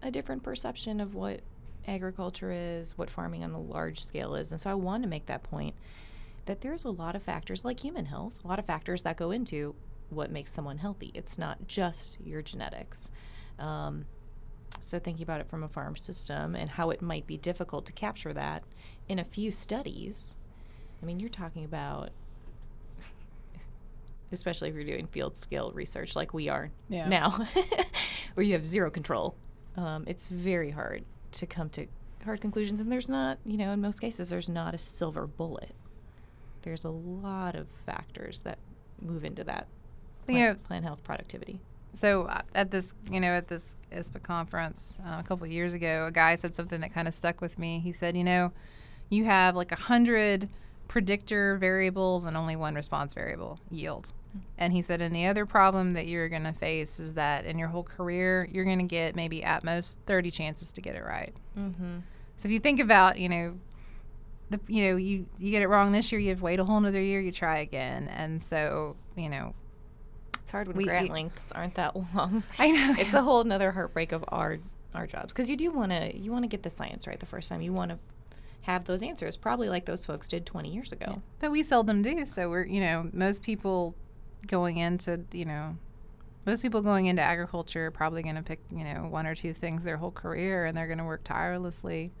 a 0.00 0.12
different 0.12 0.44
perception 0.44 1.00
of 1.00 1.14
what 1.16 1.40
agriculture 1.88 2.52
is, 2.52 2.96
what 2.96 3.10
farming 3.10 3.42
on 3.42 3.50
a 3.50 3.60
large 3.60 4.00
scale 4.04 4.36
is. 4.36 4.52
And 4.52 4.60
so 4.60 4.70
I 4.70 4.74
want 4.74 5.02
to 5.02 5.08
make 5.08 5.26
that 5.26 5.42
point 5.42 5.74
that 6.46 6.60
there's 6.60 6.84
a 6.84 6.90
lot 6.90 7.14
of 7.16 7.22
factors 7.22 7.64
like 7.64 7.80
human 7.80 8.06
health, 8.06 8.40
a 8.44 8.48
lot 8.48 8.58
of 8.58 8.64
factors 8.66 9.02
that 9.02 9.16
go 9.16 9.30
into 9.30 9.74
what 10.10 10.30
makes 10.30 10.52
someone 10.52 10.78
healthy. 10.78 11.10
It's 11.14 11.38
not 11.38 11.66
just 11.68 12.18
your 12.24 12.42
genetics. 12.42 13.10
Um, 13.58 14.06
so 14.80 14.98
thinking 14.98 15.22
about 15.22 15.40
it 15.40 15.48
from 15.48 15.62
a 15.62 15.68
farm 15.68 15.96
system 15.96 16.54
and 16.54 16.70
how 16.70 16.90
it 16.90 17.00
might 17.00 17.26
be 17.26 17.36
difficult 17.36 17.86
to 17.86 17.92
capture 17.92 18.32
that 18.32 18.64
in 19.08 19.18
a 19.18 19.24
few 19.24 19.50
studies. 19.50 20.34
I 21.02 21.06
mean, 21.06 21.20
you're 21.20 21.28
talking 21.28 21.64
about, 21.64 22.10
especially 24.32 24.68
if 24.70 24.74
you're 24.74 24.84
doing 24.84 25.06
field 25.06 25.36
scale 25.36 25.70
research 25.72 26.16
like 26.16 26.32
we 26.34 26.48
are 26.48 26.70
Yeah. 26.88 27.08
now, 27.08 27.30
where 28.34 28.44
you 28.44 28.54
have 28.54 28.66
zero 28.66 28.90
control. 28.90 29.34
Um, 29.76 30.04
it's 30.06 30.26
very 30.26 30.70
hard 30.70 31.04
to 31.32 31.46
come 31.46 31.68
to 31.70 31.86
hard 32.24 32.40
conclusions, 32.40 32.80
and 32.80 32.90
there's 32.90 33.08
not, 33.08 33.38
you 33.44 33.56
know, 33.56 33.70
in 33.72 33.80
most 33.80 34.00
cases, 34.00 34.30
there's 34.30 34.48
not 34.48 34.74
a 34.74 34.78
silver 34.78 35.26
bullet. 35.26 35.74
There's 36.62 36.84
a 36.84 36.90
lot 36.90 37.54
of 37.54 37.68
factors 37.68 38.40
that 38.40 38.58
move 39.00 39.24
into 39.24 39.44
that 39.44 39.66
You 40.28 40.34
plant, 40.34 40.58
know- 40.58 40.66
plant 40.68 40.84
health 40.84 41.02
productivity. 41.04 41.60
so 41.92 42.24
uh, 42.24 42.42
at 42.54 42.70
this, 42.70 42.94
you 43.10 43.20
know, 43.20 43.32
at 43.32 43.48
this 43.48 43.76
ISPA 43.92 44.22
conference 44.22 44.98
uh, 45.06 45.16
a 45.18 45.22
couple 45.22 45.44
of 45.44 45.52
years 45.52 45.74
ago, 45.74 46.06
a 46.08 46.12
guy 46.12 46.34
said 46.36 46.54
something 46.54 46.80
that 46.80 46.92
kind 46.94 47.06
of 47.08 47.14
stuck 47.14 47.40
with 47.40 47.58
me. 47.58 47.80
He 47.80 47.92
said, 47.92 48.16
you 48.16 48.24
know, 48.24 48.52
you 49.10 49.24
have 49.24 49.54
like 49.56 49.72
a 49.72 49.76
hundred 49.76 50.48
predictor 50.88 51.56
variables 51.56 52.24
and 52.24 52.36
only 52.36 52.54
one 52.56 52.74
response 52.74 53.14
variable, 53.14 53.58
yield. 53.70 54.12
And 54.56 54.72
he 54.72 54.80
said, 54.80 55.02
and 55.02 55.14
the 55.14 55.26
other 55.26 55.44
problem 55.44 55.92
that 55.92 56.06
you're 56.06 56.28
going 56.30 56.44
to 56.44 56.52
face 56.54 56.98
is 56.98 57.12
that 57.14 57.44
in 57.44 57.58
your 57.58 57.68
whole 57.68 57.82
career, 57.82 58.48
you're 58.50 58.64
going 58.64 58.78
to 58.78 58.84
get 58.86 59.14
maybe 59.14 59.42
at 59.44 59.62
most 59.62 59.98
30 60.06 60.30
chances 60.30 60.72
to 60.72 60.80
get 60.80 60.94
it 60.94 61.04
right. 61.04 61.34
Mm-hmm. 61.58 61.98
So 62.36 62.46
if 62.48 62.52
you 62.52 62.58
think 62.58 62.80
about, 62.80 63.18
you 63.18 63.28
know, 63.28 63.58
the 64.52 64.60
you 64.68 64.88
know 64.90 64.96
you 64.96 65.26
you 65.38 65.50
get 65.50 65.62
it 65.62 65.68
wrong 65.68 65.92
this 65.92 66.12
year, 66.12 66.20
you 66.20 66.28
have 66.30 66.38
to 66.38 66.44
wait 66.44 66.60
a 66.60 66.64
whole 66.64 66.78
another 66.78 67.00
year, 67.00 67.20
you 67.20 67.32
try 67.32 67.58
again, 67.58 68.08
and 68.08 68.40
so 68.42 68.96
you 69.16 69.28
know, 69.28 69.54
It's 70.42 70.50
hard 70.52 70.68
when 70.68 70.76
We- 70.76 70.84
grant 70.84 71.08
we- 71.08 71.12
lengths 71.14 71.50
aren't 71.52 71.74
that 71.74 71.94
long. 72.14 72.44
I 72.58 72.70
know 72.70 72.94
it's 72.98 73.14
a 73.14 73.22
whole 73.22 73.42
nother 73.44 73.72
heartbreak 73.72 74.12
of 74.12 74.24
our 74.28 74.58
our 74.94 75.06
jobs 75.06 75.32
because 75.32 75.48
you 75.50 75.56
do 75.56 75.70
want 75.72 75.90
to 75.90 76.16
you 76.16 76.30
want 76.30 76.44
to 76.44 76.48
get 76.48 76.62
the 76.62 76.70
science 76.70 77.06
right 77.06 77.18
the 77.18 77.26
first 77.26 77.48
time. 77.48 77.60
You 77.60 77.72
want 77.72 77.90
to 77.90 77.98
have 78.62 78.84
those 78.84 79.02
answers, 79.02 79.36
probably 79.36 79.68
like 79.68 79.86
those 79.86 80.04
folks 80.04 80.28
did 80.28 80.46
20 80.46 80.68
years 80.72 80.92
ago. 80.92 81.20
that 81.40 81.50
we 81.50 81.62
seldom 81.64 82.00
do. 82.02 82.24
So 82.26 82.48
we're 82.48 82.64
you 82.66 82.80
know 82.80 83.10
most 83.12 83.42
people 83.42 83.94
going 84.46 84.76
into 84.76 85.20
you 85.32 85.44
know 85.44 85.76
most 86.44 86.60
people 86.62 86.82
going 86.82 87.06
into 87.06 87.22
agriculture 87.22 87.86
are 87.86 87.90
probably 87.90 88.22
going 88.22 88.34
to 88.34 88.42
pick 88.42 88.60
you 88.70 88.84
know 88.84 89.06
one 89.08 89.26
or 89.26 89.34
two 89.34 89.52
things 89.52 89.82
their 89.84 89.96
whole 89.96 90.10
career, 90.10 90.64
and 90.66 90.76
they're 90.76 90.86
going 90.86 90.98
to 90.98 91.04
work 91.04 91.24
tirelessly 91.24 92.12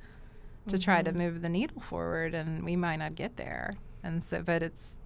to 0.68 0.78
try 0.78 1.02
to 1.02 1.10
mm-hmm. 1.10 1.18
move 1.18 1.42
the 1.42 1.48
needle 1.48 1.80
forward, 1.80 2.34
and 2.34 2.64
we 2.64 2.76
might 2.76 2.96
not 2.96 3.14
get 3.14 3.36
there. 3.36 3.74
And 4.02 4.22
so, 4.22 4.42
but 4.42 4.62
it's 4.62 4.98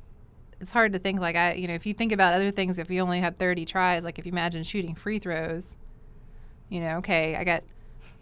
it's 0.60 0.72
hard 0.72 0.92
to 0.94 0.98
think 0.98 1.20
like 1.20 1.36
I 1.36 1.52
you 1.52 1.68
know 1.68 1.74
if 1.74 1.86
you 1.86 1.94
think 1.94 2.12
about 2.12 2.34
other 2.34 2.50
things, 2.50 2.78
if 2.78 2.90
you 2.90 3.00
only 3.00 3.20
had 3.20 3.38
30 3.38 3.64
tries, 3.64 4.04
like 4.04 4.18
if 4.18 4.26
you 4.26 4.32
imagine 4.32 4.62
shooting 4.62 4.94
free 4.94 5.18
throws, 5.18 5.76
you 6.68 6.80
know, 6.80 6.98
okay, 6.98 7.36
I 7.36 7.44
got 7.44 7.62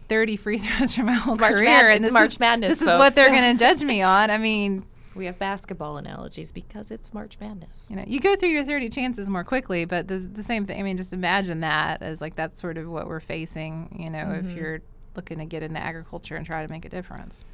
30 0.07 0.35
free 0.37 0.57
throws 0.57 0.95
from 0.95 1.07
my 1.07 1.13
whole 1.13 1.35
March 1.35 1.53
career, 1.53 1.89
and 1.89 2.03
this 2.03 2.11
March 2.11 2.31
is, 2.31 2.39
Madness, 2.39 2.79
This 2.79 2.81
is 2.81 2.87
what 2.87 3.15
they're 3.15 3.31
going 3.31 3.53
to 3.57 3.59
judge 3.59 3.83
me 3.83 4.01
on. 4.01 4.29
I 4.29 4.37
mean, 4.37 4.85
We 5.15 5.25
have 5.25 5.39
basketball 5.39 5.97
analogies 5.97 6.51
because 6.51 6.91
it's 6.91 7.13
March 7.13 7.37
Madness. 7.39 7.87
you 7.89 7.95
know, 7.95 8.03
you 8.05 8.19
go 8.19 8.35
through 8.35 8.49
your 8.49 8.65
30 8.65 8.89
chances 8.89 9.29
more 9.29 9.43
quickly, 9.43 9.85
but 9.85 10.07
the, 10.07 10.17
the 10.17 10.43
same 10.43 10.65
thing. 10.65 10.79
I 10.79 10.83
mean, 10.83 10.97
just 10.97 11.13
imagine 11.13 11.61
that 11.61 12.01
as 12.01 12.21
like 12.21 12.35
that's 12.35 12.59
sort 12.59 12.77
of 12.77 12.89
what 12.89 13.07
we're 13.07 13.19
facing. 13.19 13.95
You 13.97 14.09
know, 14.09 14.31
if 14.31 14.45
mm-hmm. 14.45 14.57
you're 14.57 14.81
looking 15.15 15.37
to 15.39 15.45
get 15.45 15.63
into 15.63 15.79
agriculture 15.79 16.35
and 16.35 16.45
try 16.45 16.65
to 16.65 16.71
make 16.71 16.85
a 16.85 16.89
difference. 16.89 17.45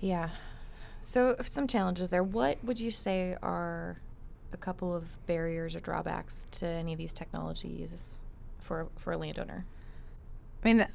Yeah. 0.00 0.30
So 1.02 1.36
some 1.40 1.66
challenges 1.66 2.10
there. 2.10 2.22
What 2.22 2.62
would 2.64 2.80
you 2.80 2.90
say 2.90 3.36
are 3.42 4.00
a 4.52 4.56
couple 4.56 4.94
of 4.94 5.24
barriers 5.26 5.74
or 5.76 5.80
drawbacks 5.80 6.46
to 6.52 6.66
any 6.66 6.92
of 6.92 6.98
these 6.98 7.12
technologies 7.12 8.20
for 8.58 8.88
for 8.96 9.12
a 9.12 9.16
landowner? 9.16 9.64
I 10.62 10.66
mean, 10.66 10.86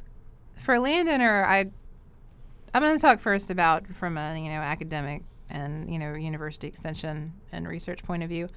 for 0.58 0.76
a 0.76 0.80
landowner, 0.80 1.46
I 1.46 1.70
I'm 2.74 2.82
going 2.82 2.96
to 2.96 3.02
talk 3.02 3.20
first 3.20 3.50
about 3.50 3.88
from 3.88 4.18
a 4.18 4.38
you 4.38 4.50
know 4.50 4.60
academic 4.60 5.24
and 5.50 5.90
you 5.92 6.00
know 6.00 6.14
university 6.14 6.68
extension 6.68 7.34
and 7.52 7.68
research 7.68 8.04
point 8.04 8.24
of 8.24 8.30
view. 8.30 8.48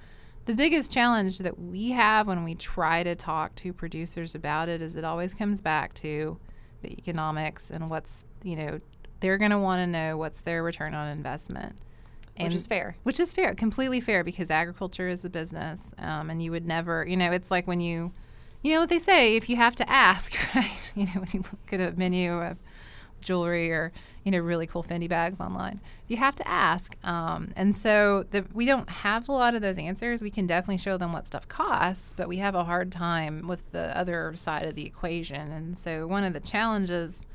The 0.47 0.55
biggest 0.55 0.93
challenge 0.93 1.39
that 1.39 1.59
we 1.59 1.91
have 1.93 2.27
when 2.27 2.45
we 2.45 2.55
try 2.55 3.03
to 3.03 3.15
talk 3.15 3.55
to 3.57 3.73
producers 3.73 4.35
about 4.35 4.69
it 4.69 4.83
is 4.83 4.95
it 4.95 5.05
always 5.05 5.33
comes 5.33 5.63
back 5.63 5.95
to 5.95 6.39
the 6.85 6.93
economics 6.93 7.71
and 7.71 7.91
what's 7.91 8.25
you 8.43 8.57
know 8.57 8.81
they're 9.21 9.39
going 9.39 9.51
to 9.51 9.59
want 9.59 9.81
to 9.81 9.87
know 9.87 10.17
what's 10.17 10.43
their 10.43 10.63
return 10.63 10.95
on 10.95 11.09
investment. 11.09 11.77
And 12.37 12.49
which 12.49 12.55
is 12.55 12.67
fair. 12.67 12.97
Which 13.05 13.19
is 13.19 13.33
fair, 13.33 13.55
completely 13.55 14.01
fair, 14.01 14.23
because 14.23 14.51
agriculture 14.51 15.09
is 15.09 15.25
a 15.25 15.31
business, 15.31 15.95
um, 15.99 16.29
and 16.31 16.43
you 16.43 16.51
would 16.51 16.67
never, 16.67 17.07
you 17.09 17.17
know, 17.17 17.31
it's 17.33 17.51
like 17.51 17.67
when 17.67 17.81
you, 17.81 18.13
you 18.61 18.75
know 18.75 18.81
what 18.81 18.89
they 18.89 18.99
say, 18.99 19.37
if 19.37 19.49
you 19.49 19.57
have 19.57 19.77
to 19.77 19.89
ask, 19.89 20.35
right? 20.55 20.93
You 20.95 21.07
know, 21.07 21.13
when 21.21 21.29
you 21.33 21.41
look 21.41 21.73
at 21.73 21.81
a 21.81 21.97
menu 21.97 22.33
of 22.33 22.59
jewelry 23.25 23.71
or 23.71 23.93
you 24.25 24.31
know 24.31 24.39
really 24.39 24.67
cool 24.67 24.83
Fendi 24.83 25.09
bags 25.09 25.41
online, 25.41 25.81
you 26.07 26.17
have 26.17 26.35
to 26.37 26.49
ask. 26.49 26.97
Um, 27.05 27.53
and 27.57 27.75
so 27.75 28.25
the, 28.31 28.45
we 28.53 28.67
don't 28.67 28.89
have 28.89 29.29
a 29.29 29.33
lot 29.33 29.55
of 29.55 29.63
those 29.63 29.79
answers. 29.79 30.23
We 30.23 30.31
can 30.31 30.47
definitely 30.47 30.79
show 30.79 30.97
them 30.97 31.13
what 31.13 31.27
stuff 31.27 31.49
costs, 31.49 32.15
but 32.17 32.29
we 32.29 32.39
have 32.39 32.55
a 32.55 32.65
hard 32.65 32.93
time 32.93 33.47
with 33.49 33.73
the 33.73 33.97
other 33.97 34.33
side 34.37 34.65
of 34.65 34.75
the 34.75 34.87
equation. 34.87 35.51
And 35.51 35.77
so 35.77 36.07
one 36.07 36.25
of 36.25 36.33
the 36.33 36.41
challenges 36.41 37.27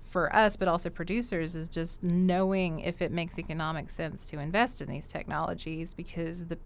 for 0.00 0.34
us, 0.34 0.56
but 0.56 0.68
also 0.68 0.90
producers, 0.90 1.56
is 1.56 1.68
just 1.68 2.02
knowing 2.02 2.80
if 2.80 3.00
it 3.00 3.10
makes 3.10 3.38
economic 3.38 3.90
sense 3.90 4.28
to 4.30 4.38
invest 4.38 4.82
in 4.82 4.88
these 4.88 5.06
technologies 5.06 5.94
because 5.94 6.46
the 6.46 6.58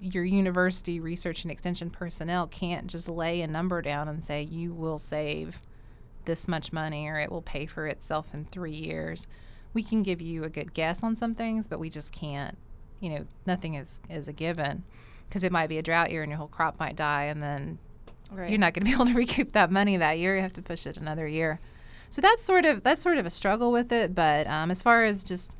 your 0.00 0.24
university 0.24 1.00
research 1.00 1.44
and 1.44 1.50
extension 1.50 1.88
personnel 1.88 2.46
can't 2.46 2.88
just 2.88 3.08
lay 3.08 3.40
a 3.40 3.46
number 3.46 3.80
down 3.80 4.06
and 4.06 4.22
say 4.22 4.42
you 4.42 4.72
will 4.72 4.98
save 4.98 5.60
this 6.24 6.48
much 6.48 6.72
money 6.72 7.06
or 7.06 7.18
it 7.18 7.30
will 7.30 7.42
pay 7.42 7.66
for 7.66 7.86
itself 7.86 8.32
in 8.32 8.44
three 8.46 8.72
years. 8.72 9.26
We 9.72 9.82
can 9.82 10.02
give 10.02 10.20
you 10.20 10.44
a 10.44 10.48
good 10.48 10.72
guess 10.74 11.02
on 11.02 11.16
some 11.16 11.34
things, 11.34 11.66
but 11.66 11.78
we 11.78 11.90
just 11.90 12.12
can't, 12.12 12.56
you 13.00 13.10
know, 13.10 13.26
nothing 13.46 13.74
is, 13.74 14.00
is 14.08 14.28
a 14.28 14.32
given 14.32 14.84
because 15.28 15.42
it 15.42 15.52
might 15.52 15.68
be 15.68 15.78
a 15.78 15.82
drought 15.82 16.10
year 16.10 16.22
and 16.22 16.30
your 16.30 16.38
whole 16.38 16.48
crop 16.48 16.78
might 16.78 16.96
die 16.96 17.24
and 17.24 17.42
then 17.42 17.78
right. 18.30 18.50
you're 18.50 18.58
not 18.58 18.74
going 18.74 18.84
to 18.84 18.90
be 18.90 18.94
able 18.94 19.06
to 19.06 19.14
recoup 19.14 19.52
that 19.52 19.70
money 19.70 19.96
that 19.96 20.18
year. 20.18 20.36
You 20.36 20.42
have 20.42 20.52
to 20.54 20.62
push 20.62 20.86
it 20.86 20.96
another 20.96 21.26
year. 21.26 21.60
So 22.10 22.22
that's 22.22 22.44
sort 22.44 22.64
of 22.64 22.84
that's 22.84 23.02
sort 23.02 23.18
of 23.18 23.26
a 23.26 23.30
struggle 23.30 23.72
with 23.72 23.90
it. 23.90 24.14
But 24.14 24.46
um, 24.46 24.70
as 24.70 24.82
far 24.82 25.04
as 25.04 25.24
just 25.24 25.56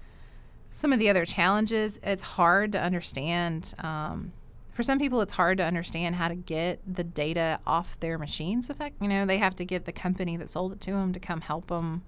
some 0.70 0.92
of 0.92 0.98
the 0.98 1.08
other 1.08 1.24
challenges, 1.24 1.98
it's 2.02 2.22
hard 2.22 2.72
to 2.72 2.80
understand. 2.80 3.74
Um, 3.78 4.32
for 4.74 4.82
some 4.82 4.98
people, 4.98 5.20
it's 5.20 5.34
hard 5.34 5.56
to 5.58 5.64
understand 5.64 6.16
how 6.16 6.26
to 6.26 6.34
get 6.34 6.80
the 6.84 7.04
data 7.04 7.60
off 7.64 7.98
their 8.00 8.18
machines. 8.18 8.68
Effect, 8.68 9.00
you 9.00 9.06
know, 9.06 9.24
they 9.24 9.38
have 9.38 9.54
to 9.56 9.64
get 9.64 9.84
the 9.84 9.92
company 9.92 10.36
that 10.36 10.50
sold 10.50 10.72
it 10.72 10.80
to 10.82 10.90
them 10.90 11.12
to 11.12 11.20
come 11.20 11.42
help 11.42 11.68
them 11.68 12.02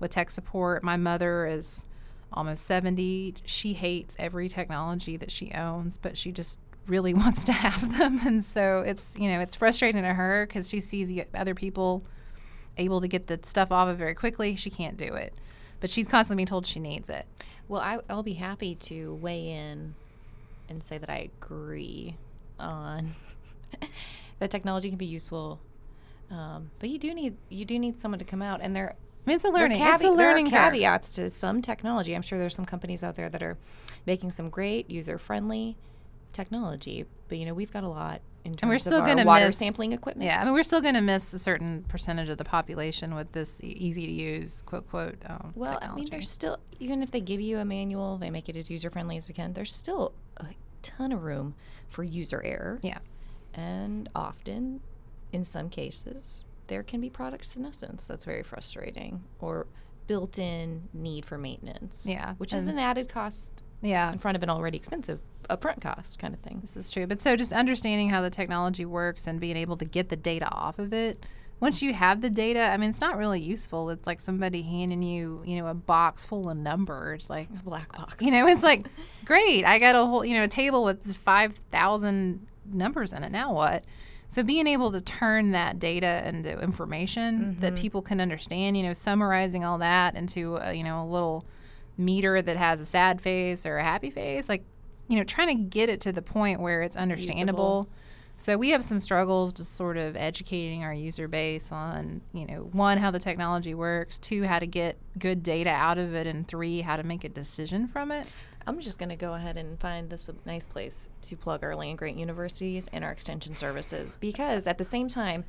with 0.00 0.10
tech 0.10 0.28
support. 0.32 0.82
My 0.82 0.96
mother 0.96 1.46
is 1.46 1.84
almost 2.32 2.66
70. 2.66 3.36
She 3.44 3.74
hates 3.74 4.16
every 4.18 4.48
technology 4.48 5.16
that 5.18 5.30
she 5.30 5.52
owns, 5.52 5.96
but 5.96 6.16
she 6.16 6.32
just 6.32 6.58
really 6.88 7.14
wants 7.22 7.44
to 7.44 7.52
have 7.52 7.96
them. 7.96 8.20
And 8.26 8.44
so 8.44 8.80
it's, 8.84 9.16
you 9.16 9.28
know, 9.28 9.38
it's 9.38 9.54
frustrating 9.54 10.02
to 10.02 10.14
her 10.14 10.46
because 10.48 10.68
she 10.68 10.80
sees 10.80 11.12
other 11.32 11.54
people 11.54 12.02
able 12.76 13.00
to 13.00 13.06
get 13.06 13.28
the 13.28 13.38
stuff 13.44 13.70
off 13.70 13.88
of 13.88 13.98
very 13.98 14.16
quickly, 14.16 14.56
she 14.56 14.68
can't 14.68 14.96
do 14.96 15.14
it. 15.14 15.38
But 15.78 15.90
she's 15.90 16.08
constantly 16.08 16.40
being 16.40 16.48
told 16.48 16.66
she 16.66 16.80
needs 16.80 17.08
it. 17.08 17.26
Well, 17.68 17.80
I, 17.80 18.00
I'll 18.10 18.24
be 18.24 18.34
happy 18.34 18.74
to 18.74 19.14
weigh 19.14 19.48
in 19.48 19.94
and 20.70 20.82
say 20.82 20.96
that 20.96 21.10
I 21.10 21.28
agree 21.36 22.16
on 22.58 23.10
that 24.38 24.50
technology 24.50 24.88
can 24.88 24.98
be 24.98 25.06
useful, 25.06 25.60
um, 26.30 26.70
but 26.78 26.88
you 26.88 26.98
do 26.98 27.12
need 27.12 27.36
you 27.48 27.64
do 27.64 27.78
need 27.78 27.96
someone 28.00 28.18
to 28.18 28.24
come 28.24 28.40
out 28.40 28.60
and 28.62 28.74
there. 28.74 28.94
I 28.94 29.28
mean, 29.28 29.36
it's 29.36 29.44
a 29.44 29.50
learning. 29.50 29.82
It's 29.82 30.02
a 30.02 30.10
learning 30.10 30.48
there 30.48 30.60
are 30.60 30.70
caveats 30.70 31.10
to 31.10 31.28
some 31.28 31.60
technology. 31.60 32.14
I'm 32.14 32.22
sure 32.22 32.38
there's 32.38 32.54
some 32.54 32.64
companies 32.64 33.02
out 33.02 33.16
there 33.16 33.28
that 33.28 33.42
are 33.42 33.58
making 34.06 34.30
some 34.30 34.48
great 34.48 34.90
user 34.90 35.18
friendly 35.18 35.76
technology, 36.32 37.04
but 37.28 37.36
you 37.36 37.44
know 37.44 37.52
we've 37.52 37.72
got 37.72 37.84
a 37.84 37.88
lot 37.88 38.22
and 38.44 38.58
we're 38.64 38.78
still 38.78 39.00
going 39.00 39.18
to 39.18 39.24
water 39.24 39.46
miss, 39.46 39.56
sampling 39.58 39.92
equipment. 39.92 40.26
Yeah, 40.26 40.40
I 40.40 40.44
mean 40.44 40.54
we're 40.54 40.62
still 40.62 40.80
going 40.80 40.94
to 40.94 41.00
miss 41.00 41.32
a 41.32 41.38
certain 41.38 41.84
percentage 41.88 42.28
of 42.28 42.38
the 42.38 42.44
population 42.44 43.14
with 43.14 43.32
this 43.32 43.60
easy 43.62 44.06
to 44.06 44.12
use 44.12 44.62
quote 44.62 44.88
quote. 44.88 45.16
Um, 45.26 45.52
well, 45.54 45.72
technology. 45.72 45.92
I 45.92 45.96
mean 45.96 46.08
there's 46.10 46.30
still 46.30 46.58
even 46.78 47.02
if 47.02 47.10
they 47.10 47.20
give 47.20 47.40
you 47.40 47.58
a 47.58 47.64
manual, 47.64 48.16
they 48.16 48.30
make 48.30 48.48
it 48.48 48.56
as 48.56 48.70
user 48.70 48.90
friendly 48.90 49.16
as 49.16 49.28
we 49.28 49.34
can. 49.34 49.52
There's 49.52 49.74
still 49.74 50.12
a 50.38 50.46
ton 50.82 51.12
of 51.12 51.22
room 51.22 51.54
for 51.88 52.02
user 52.02 52.42
error. 52.44 52.80
Yeah, 52.82 52.98
and 53.54 54.08
often, 54.14 54.80
in 55.32 55.44
some 55.44 55.68
cases, 55.68 56.44
there 56.68 56.82
can 56.82 57.00
be 57.00 57.10
product 57.10 57.44
senescence 57.44 58.06
that's 58.06 58.24
very 58.24 58.42
frustrating 58.42 59.24
or 59.38 59.66
built-in 60.06 60.88
need 60.92 61.24
for 61.24 61.38
maintenance. 61.38 62.04
Yeah, 62.08 62.34
which 62.38 62.54
is 62.54 62.68
an 62.68 62.78
added 62.78 63.08
cost. 63.08 63.62
Yeah, 63.82 64.12
in 64.12 64.18
front 64.18 64.36
of 64.36 64.42
an 64.42 64.50
already 64.50 64.76
expensive 64.76 65.20
upfront 65.48 65.80
cost 65.80 66.18
kind 66.18 66.34
of 66.34 66.40
thing. 66.40 66.58
This 66.60 66.76
is 66.76 66.90
true. 66.90 67.06
But 67.06 67.20
so 67.20 67.36
just 67.36 67.52
understanding 67.52 68.10
how 68.10 68.22
the 68.22 68.30
technology 68.30 68.84
works 68.84 69.26
and 69.26 69.40
being 69.40 69.56
able 69.56 69.76
to 69.78 69.84
get 69.84 70.08
the 70.08 70.16
data 70.16 70.48
off 70.50 70.78
of 70.78 70.92
it. 70.92 71.24
Once 71.58 71.82
you 71.82 71.92
have 71.92 72.22
the 72.22 72.30
data, 72.30 72.60
I 72.60 72.78
mean, 72.78 72.88
it's 72.88 73.02
not 73.02 73.18
really 73.18 73.40
useful. 73.40 73.90
It's 73.90 74.06
like 74.06 74.18
somebody 74.18 74.62
handing 74.62 75.02
you, 75.02 75.42
you 75.44 75.56
know, 75.56 75.66
a 75.66 75.74
box 75.74 76.24
full 76.24 76.48
of 76.48 76.56
numbers, 76.56 77.28
like 77.28 77.48
a 77.50 77.62
black 77.62 77.94
box. 77.94 78.24
You 78.24 78.30
know, 78.30 78.46
it's 78.46 78.62
like, 78.62 78.82
great, 79.26 79.66
I 79.66 79.78
got 79.78 79.94
a 79.94 80.06
whole, 80.06 80.24
you 80.24 80.34
know, 80.34 80.44
a 80.44 80.48
table 80.48 80.84
with 80.84 81.14
five 81.14 81.56
thousand 81.70 82.46
numbers 82.64 83.12
in 83.12 83.24
it. 83.24 83.32
Now 83.32 83.52
what? 83.52 83.84
So 84.28 84.42
being 84.42 84.66
able 84.66 84.92
to 84.92 85.00
turn 85.00 85.50
that 85.50 85.78
data 85.78 86.22
into 86.24 86.58
information 86.62 87.40
mm-hmm. 87.40 87.60
that 87.60 87.76
people 87.76 88.00
can 88.00 88.20
understand, 88.20 88.76
you 88.76 88.82
know, 88.82 88.92
summarizing 88.92 89.64
all 89.64 89.78
that 89.78 90.14
into, 90.14 90.56
a, 90.56 90.72
you 90.72 90.84
know, 90.84 91.02
a 91.02 91.04
little 91.04 91.44
meter 91.96 92.40
that 92.40 92.56
has 92.56 92.80
a 92.80 92.86
sad 92.86 93.20
face 93.20 93.66
or 93.66 93.78
a 93.78 93.84
happy 93.84 94.10
face, 94.10 94.48
like 94.48 94.64
you 95.08 95.16
know, 95.16 95.24
trying 95.24 95.48
to 95.48 95.64
get 95.64 95.88
it 95.88 96.00
to 96.02 96.12
the 96.12 96.22
point 96.22 96.60
where 96.60 96.82
it's 96.82 96.96
understandable. 96.96 97.78
Usable. 97.78 97.88
So 98.36 98.56
we 98.56 98.70
have 98.70 98.82
some 98.82 99.00
struggles 99.00 99.52
just 99.52 99.74
sort 99.74 99.98
of 99.98 100.16
educating 100.16 100.82
our 100.82 100.94
user 100.94 101.28
base 101.28 101.72
on, 101.72 102.22
you 102.32 102.46
know, 102.46 102.70
one, 102.72 102.96
how 102.96 103.10
the 103.10 103.18
technology 103.18 103.74
works, 103.74 104.18
two, 104.18 104.44
how 104.44 104.60
to 104.60 104.66
get 104.66 104.96
good 105.18 105.42
data 105.42 105.68
out 105.68 105.98
of 105.98 106.14
it, 106.14 106.26
and 106.26 106.48
three, 106.48 106.80
how 106.80 106.96
to 106.96 107.02
make 107.02 107.22
a 107.22 107.28
decision 107.28 107.86
from 107.86 108.10
it. 108.10 108.28
I'm 108.66 108.80
just 108.80 108.98
going 108.98 109.10
to 109.10 109.16
go 109.16 109.34
ahead 109.34 109.58
and 109.58 109.78
find 109.78 110.08
this 110.08 110.28
a 110.30 110.36
nice 110.46 110.66
place 110.66 111.10
to 111.22 111.36
plug 111.36 111.62
our 111.62 111.74
land 111.74 111.98
grant 111.98 112.16
universities 112.16 112.88
and 112.92 113.04
our 113.04 113.10
extension 113.10 113.56
services 113.56 114.16
because 114.20 114.66
at 114.66 114.78
the 114.78 114.84
same 114.84 115.08
time, 115.08 115.44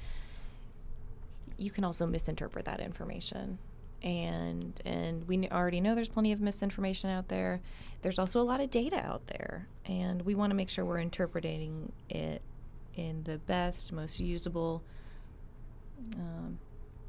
you 1.56 1.72
can 1.72 1.84
also 1.84 2.06
misinterpret 2.08 2.66
that 2.66 2.80
information 2.80 3.60
and 4.04 4.80
and 4.86 5.28
we 5.28 5.48
already 5.50 5.80
know 5.80 5.96
there's 5.96 6.08
plenty 6.08 6.32
of 6.32 6.42
misinformation 6.42 7.10
out 7.10 7.28
there. 7.28 7.62
There's 8.02 8.18
also 8.18 8.42
a 8.42 8.44
lot 8.44 8.60
of 8.60 8.70
data 8.70 8.98
out 9.06 9.28
there, 9.28 9.68
and 9.86 10.24
we 10.24 10.34
want 10.36 10.52
to 10.52 10.56
make 10.56 10.70
sure 10.70 10.84
we're 10.84 11.00
interpreting 11.00 11.92
it 12.10 12.42
in 12.96 13.24
the 13.24 13.38
best, 13.38 13.94
most 13.94 14.20
usable, 14.20 14.84
um, 16.16 16.60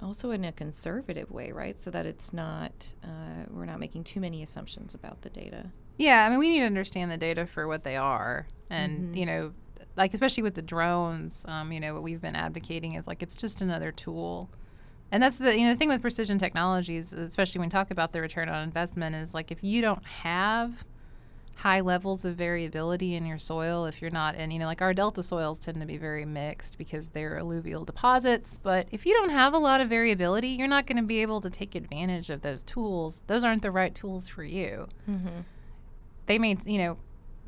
also 0.03 0.31
in 0.31 0.45
a 0.45 0.53
conservative 0.53 1.31
way, 1.31 1.51
right? 1.51 1.81
So 1.81 1.91
that 1.91 2.05
it's 2.05 2.33
not 2.33 2.95
uh, 3.03 3.47
we're 3.51 3.65
not 3.65 3.81
making 3.81 4.05
too 4.05 4.21
many 4.21 4.43
assumptions 4.43 4.95
about 4.95 5.23
the 5.23 5.31
data. 5.31 5.71
Yeah, 5.97 6.25
I 6.27 6.31
mean 6.31 6.39
we 6.39 6.49
need 6.49 6.61
to 6.61 6.67
understand 6.67 7.11
the 7.11 7.17
data 7.17 7.47
for 7.47 7.67
what 7.67 7.85
they 7.85 7.97
are, 7.97 8.47
and 8.69 9.01
mm-hmm. 9.01 9.15
you 9.15 9.27
know, 9.27 9.53
like 9.97 10.13
especially 10.13 10.43
with 10.43 10.55
the 10.55 10.63
drones, 10.63 11.47
um, 11.49 11.73
you 11.73 11.81
know, 11.81 11.95
what 11.95 12.03
we've 12.03 12.21
been 12.21 12.37
advocating 12.37 12.95
is 12.95 13.07
like 13.07 13.23
it's 13.23 13.37
just 13.37 13.63
another 13.63 13.93
tool 13.93 14.51
and 15.13 15.23
that's 15.23 15.37
the 15.37 15.57
you 15.57 15.67
know 15.67 15.73
the 15.75 15.77
thing 15.77 15.91
with 15.91 16.01
precision 16.01 16.39
technologies, 16.39 17.13
especially 17.13 17.59
when 17.59 17.69
we 17.69 17.71
talk 17.71 17.91
about 17.91 18.13
the 18.13 18.21
return 18.21 18.49
on 18.49 18.65
investment, 18.65 19.15
is 19.15 19.35
like 19.35 19.53
if 19.53 19.63
you 19.63 19.83
don't 19.83 20.05
have 20.05 20.85
high 21.57 21.81
levels 21.81 22.25
of 22.25 22.35
variability 22.35 23.15
in 23.15 23.27
your 23.27 23.39
soil, 23.39 23.85
if 23.85 24.01
you're 24.01 24.11
not 24.11 24.35
in 24.35 24.51
you 24.51 24.59
know 24.59 24.65
like 24.65 24.81
our 24.81 24.95
delta 24.95 25.23
soils 25.23 25.59
tend 25.59 25.79
to 25.79 25.87
be 25.87 25.99
very 25.99 26.25
mixed 26.25 26.79
because 26.79 27.11
they're 27.11 27.39
alluvial 27.39 27.85
deposits, 27.85 28.59
but 28.63 28.89
if 28.91 29.05
you 29.05 29.13
don't 29.13 29.29
have 29.29 29.53
a 29.53 29.59
lot 29.59 29.83
of 29.83 29.91
variability, 29.91 30.49
you're 30.49 30.67
not 30.67 30.87
going 30.87 30.97
to 30.97 31.03
be 31.03 31.21
able 31.21 31.43
to 31.43 31.51
take 31.51 31.75
advantage 31.75 32.31
of 32.31 32.41
those 32.41 32.63
tools. 32.63 33.21
Those 33.27 33.45
aren't 33.45 33.61
the 33.61 33.71
right 33.71 33.95
tools 33.95 34.29
for 34.29 34.45
you. 34.45 34.89
Mm-hmm. 35.09 35.41
They 36.25 36.39
may 36.39 36.57
you 36.65 36.79
know 36.79 36.97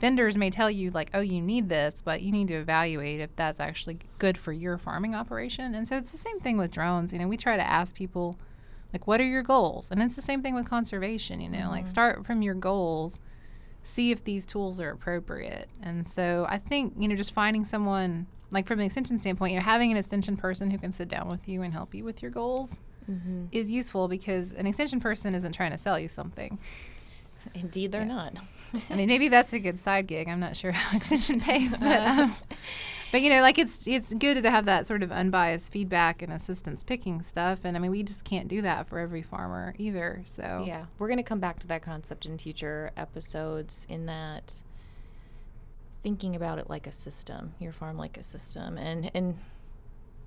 vendors 0.05 0.37
may 0.37 0.51
tell 0.51 0.71
you 0.71 0.91
like 0.91 1.09
oh 1.15 1.21
you 1.21 1.41
need 1.41 1.71
this 1.71 2.03
but 2.03 2.21
you 2.21 2.31
need 2.31 2.47
to 2.47 2.55
evaluate 2.55 3.21
if 3.21 3.35
that's 3.37 3.59
actually 3.59 3.97
good 4.19 4.37
for 4.37 4.53
your 4.53 4.77
farming 4.77 5.15
operation 5.15 5.75
and 5.75 5.89
so 5.89 5.97
it's 5.97 6.13
the 6.13 6.19
same 6.19 6.39
thing 6.41 6.59
with 6.59 6.71
drones 6.71 7.11
you 7.11 7.19
know 7.19 7.27
we 7.27 7.39
try 7.39 7.57
to 7.57 7.63
ask 7.67 7.95
people 7.95 8.39
like 8.93 9.07
what 9.07 9.19
are 9.19 9.27
your 9.27 9.43
goals 9.43 9.91
and 9.91 10.03
it's 10.03 10.15
the 10.15 10.21
same 10.21 10.43
thing 10.43 10.55
with 10.55 10.67
conservation 10.67 11.41
you 11.41 11.49
know 11.49 11.59
mm-hmm. 11.61 11.71
like 11.71 11.87
start 11.87 12.27
from 12.27 12.43
your 12.43 12.53
goals 12.55 13.19
see 13.83 14.11
if 14.11 14.23
these 14.25 14.45
tools 14.45 14.79
are 14.79 14.91
appropriate 14.91 15.71
and 15.83 16.07
so 16.07 16.45
i 16.51 16.59
think 16.59 16.93
you 16.99 17.09
know 17.09 17.17
just 17.17 17.33
finding 17.33 17.65
someone 17.65 18.27
like 18.51 18.69
from 18.69 18.79
an 18.79 18.87
extension 18.87 19.19
standpoint, 19.19 19.53
you 19.53 19.59
know, 19.59 19.65
having 19.65 19.91
an 19.91 19.97
extension 19.97 20.37
person 20.37 20.71
who 20.71 20.79
can 20.79 20.93
sit 20.93 21.09
down 21.09 21.29
with 21.29 21.49
you 21.49 21.61
and 21.61 21.73
help 21.73 21.93
you 21.93 22.05
with 22.05 22.23
your 22.23 22.31
goals 22.31 22.79
Mm-hmm. 23.11 23.47
is 23.53 23.71
useful 23.71 24.09
because 24.09 24.55
an 24.55 24.67
extension 24.67 24.99
person 24.99 25.35
isn't 25.35 25.53
trying 25.53 25.73
to 25.73 25.77
sell 25.77 25.99
you 25.99 26.09
something. 26.09 26.59
Indeed, 27.55 27.93
they're 27.93 28.05
not. 28.05 28.39
I 28.91 28.97
mean, 28.97 29.07
maybe 29.07 29.29
that's 29.29 29.53
a 29.53 29.59
good 29.59 29.79
side 29.79 30.07
gig. 30.07 30.29
I'm 30.29 30.41
not 30.41 30.57
sure 30.57 30.73
how 30.73 30.97
extension 30.97 31.41
pays, 31.41 31.79
but 31.79 32.01
um, 32.01 32.35
but 33.13 33.23
you 33.23 33.31
know, 33.31 33.43
like 33.43 33.59
it's 33.59 33.87
it's 33.87 34.13
good 34.15 34.43
to 34.43 34.51
have 34.51 34.65
that 34.65 34.87
sort 34.87 35.03
of 35.05 35.13
unbiased 35.13 35.71
feedback 35.71 36.23
and 36.23 36.33
assistance 36.33 36.83
picking 36.83 37.23
stuff. 37.23 37.61
And 37.65 37.77
I 37.77 37.81
mean, 37.81 37.93
we 37.93 38.03
just 38.03 38.25
can't 38.25 38.49
do 38.49 38.63
that 38.63 38.89
for 38.89 38.99
every 38.99 39.23
farmer 39.23 39.75
either. 39.79 40.23
So 40.25 40.65
Yeah, 40.67 40.87
we're 40.99 41.07
going 41.07 41.19
to 41.19 41.23
come 41.23 41.39
back 41.41 41.61
to 41.61 41.67
that 41.69 41.83
concept 41.83 42.27
in 42.27 42.39
future 42.39 42.91
episodes. 42.97 43.87
In 43.89 44.07
that, 44.07 44.63
thinking 46.03 46.35
about 46.35 46.59
it 46.59 46.69
like 46.69 46.87
a 46.87 46.93
system, 46.93 47.55
your 47.61 47.73
farm 47.73 47.97
like 47.97 48.17
a 48.17 48.23
system, 48.25 48.77
and 48.77 49.11
and 49.15 49.37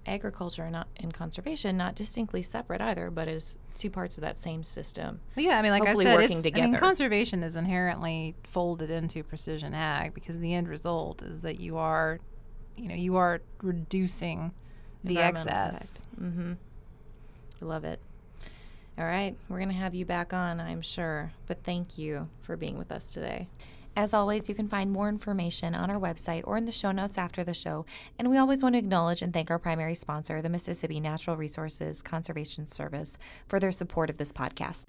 agriculture 0.05 0.69
not 0.69 0.87
and 0.95 1.13
conservation 1.13 1.75
not 1.75 1.93
distinctly 1.93 2.41
separate 2.41 2.79
either, 2.79 3.11
but 3.11 3.27
as 3.27 3.57
two 3.77 3.89
parts 3.89 4.17
of 4.17 4.23
that 4.23 4.39
same 4.39 4.63
system. 4.63 5.21
Yeah, 5.35 5.57
I 5.59 5.61
mean, 5.61 5.71
like 5.71 5.83
I 5.83 5.93
said, 5.93 6.15
working 6.15 6.37
it's, 6.37 6.57
I 6.57 6.65
mean, 6.65 6.75
conservation 6.75 7.43
is 7.43 7.55
inherently 7.55 8.35
folded 8.43 8.89
into 8.89 9.23
precision 9.23 9.73
ag 9.73 10.13
because 10.13 10.39
the 10.39 10.53
end 10.53 10.67
result 10.67 11.21
is 11.21 11.41
that 11.41 11.59
you 11.59 11.77
are, 11.77 12.19
you 12.75 12.89
know, 12.89 12.95
you 12.95 13.17
are 13.17 13.41
reducing 13.61 14.51
the 15.03 15.19
excess. 15.19 16.05
Mm-hmm. 16.19 16.53
I 17.61 17.65
love 17.65 17.83
it. 17.85 18.01
All 18.97 19.05
right, 19.05 19.35
we're 19.47 19.59
going 19.59 19.69
to 19.69 19.75
have 19.75 19.93
you 19.93 20.05
back 20.05 20.33
on, 20.33 20.59
I'm 20.59 20.81
sure. 20.81 21.31
But 21.45 21.63
thank 21.63 21.99
you 21.99 22.29
for 22.41 22.57
being 22.57 22.79
with 22.79 22.91
us 22.91 23.11
today. 23.11 23.47
As 23.97 24.13
always, 24.13 24.47
you 24.47 24.53
can 24.53 24.69
find 24.69 24.91
more 24.91 25.09
information 25.09 25.73
on 25.73 25.89
our 25.89 25.99
website 25.99 26.43
or 26.45 26.55
in 26.55 26.65
the 26.65 26.71
show 26.71 26.91
notes 26.91 27.17
after 27.17 27.43
the 27.43 27.55
show. 27.55 27.87
And 28.19 28.29
we 28.29 28.37
always 28.37 28.61
want 28.61 28.75
to 28.75 28.79
acknowledge 28.79 29.23
and 29.23 29.33
thank 29.33 29.49
our 29.49 29.57
primary 29.57 29.95
sponsor, 29.95 30.39
the 30.39 30.49
Mississippi 30.49 30.99
Natural 30.99 31.35
Resources 31.35 32.03
Conservation 32.03 32.67
Service, 32.67 33.17
for 33.47 33.59
their 33.59 33.71
support 33.71 34.11
of 34.11 34.19
this 34.19 34.31
podcast. 34.31 34.85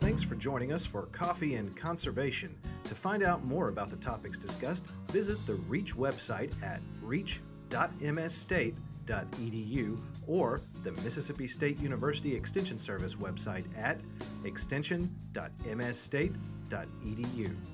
Thanks 0.00 0.24
for 0.24 0.34
joining 0.34 0.72
us 0.72 0.84
for 0.84 1.02
Coffee 1.12 1.54
and 1.54 1.76
Conservation. 1.76 2.52
To 2.86 2.94
find 2.96 3.22
out 3.22 3.44
more 3.44 3.68
about 3.68 3.90
the 3.90 3.96
topics 3.96 4.36
discussed, 4.36 4.84
visit 5.10 5.38
the 5.46 5.54
REACH 5.68 5.94
website 5.94 6.60
at 6.60 6.80
reach.msstate.edu 7.02 10.00
or 10.26 10.60
the 10.82 10.90
Mississippi 11.02 11.46
State 11.46 11.78
University 11.78 12.34
Extension 12.34 12.80
Service 12.80 13.14
website 13.14 13.64
at 13.78 14.00
extension.msstate.edu 14.44 16.36
western.edu. 16.70 17.69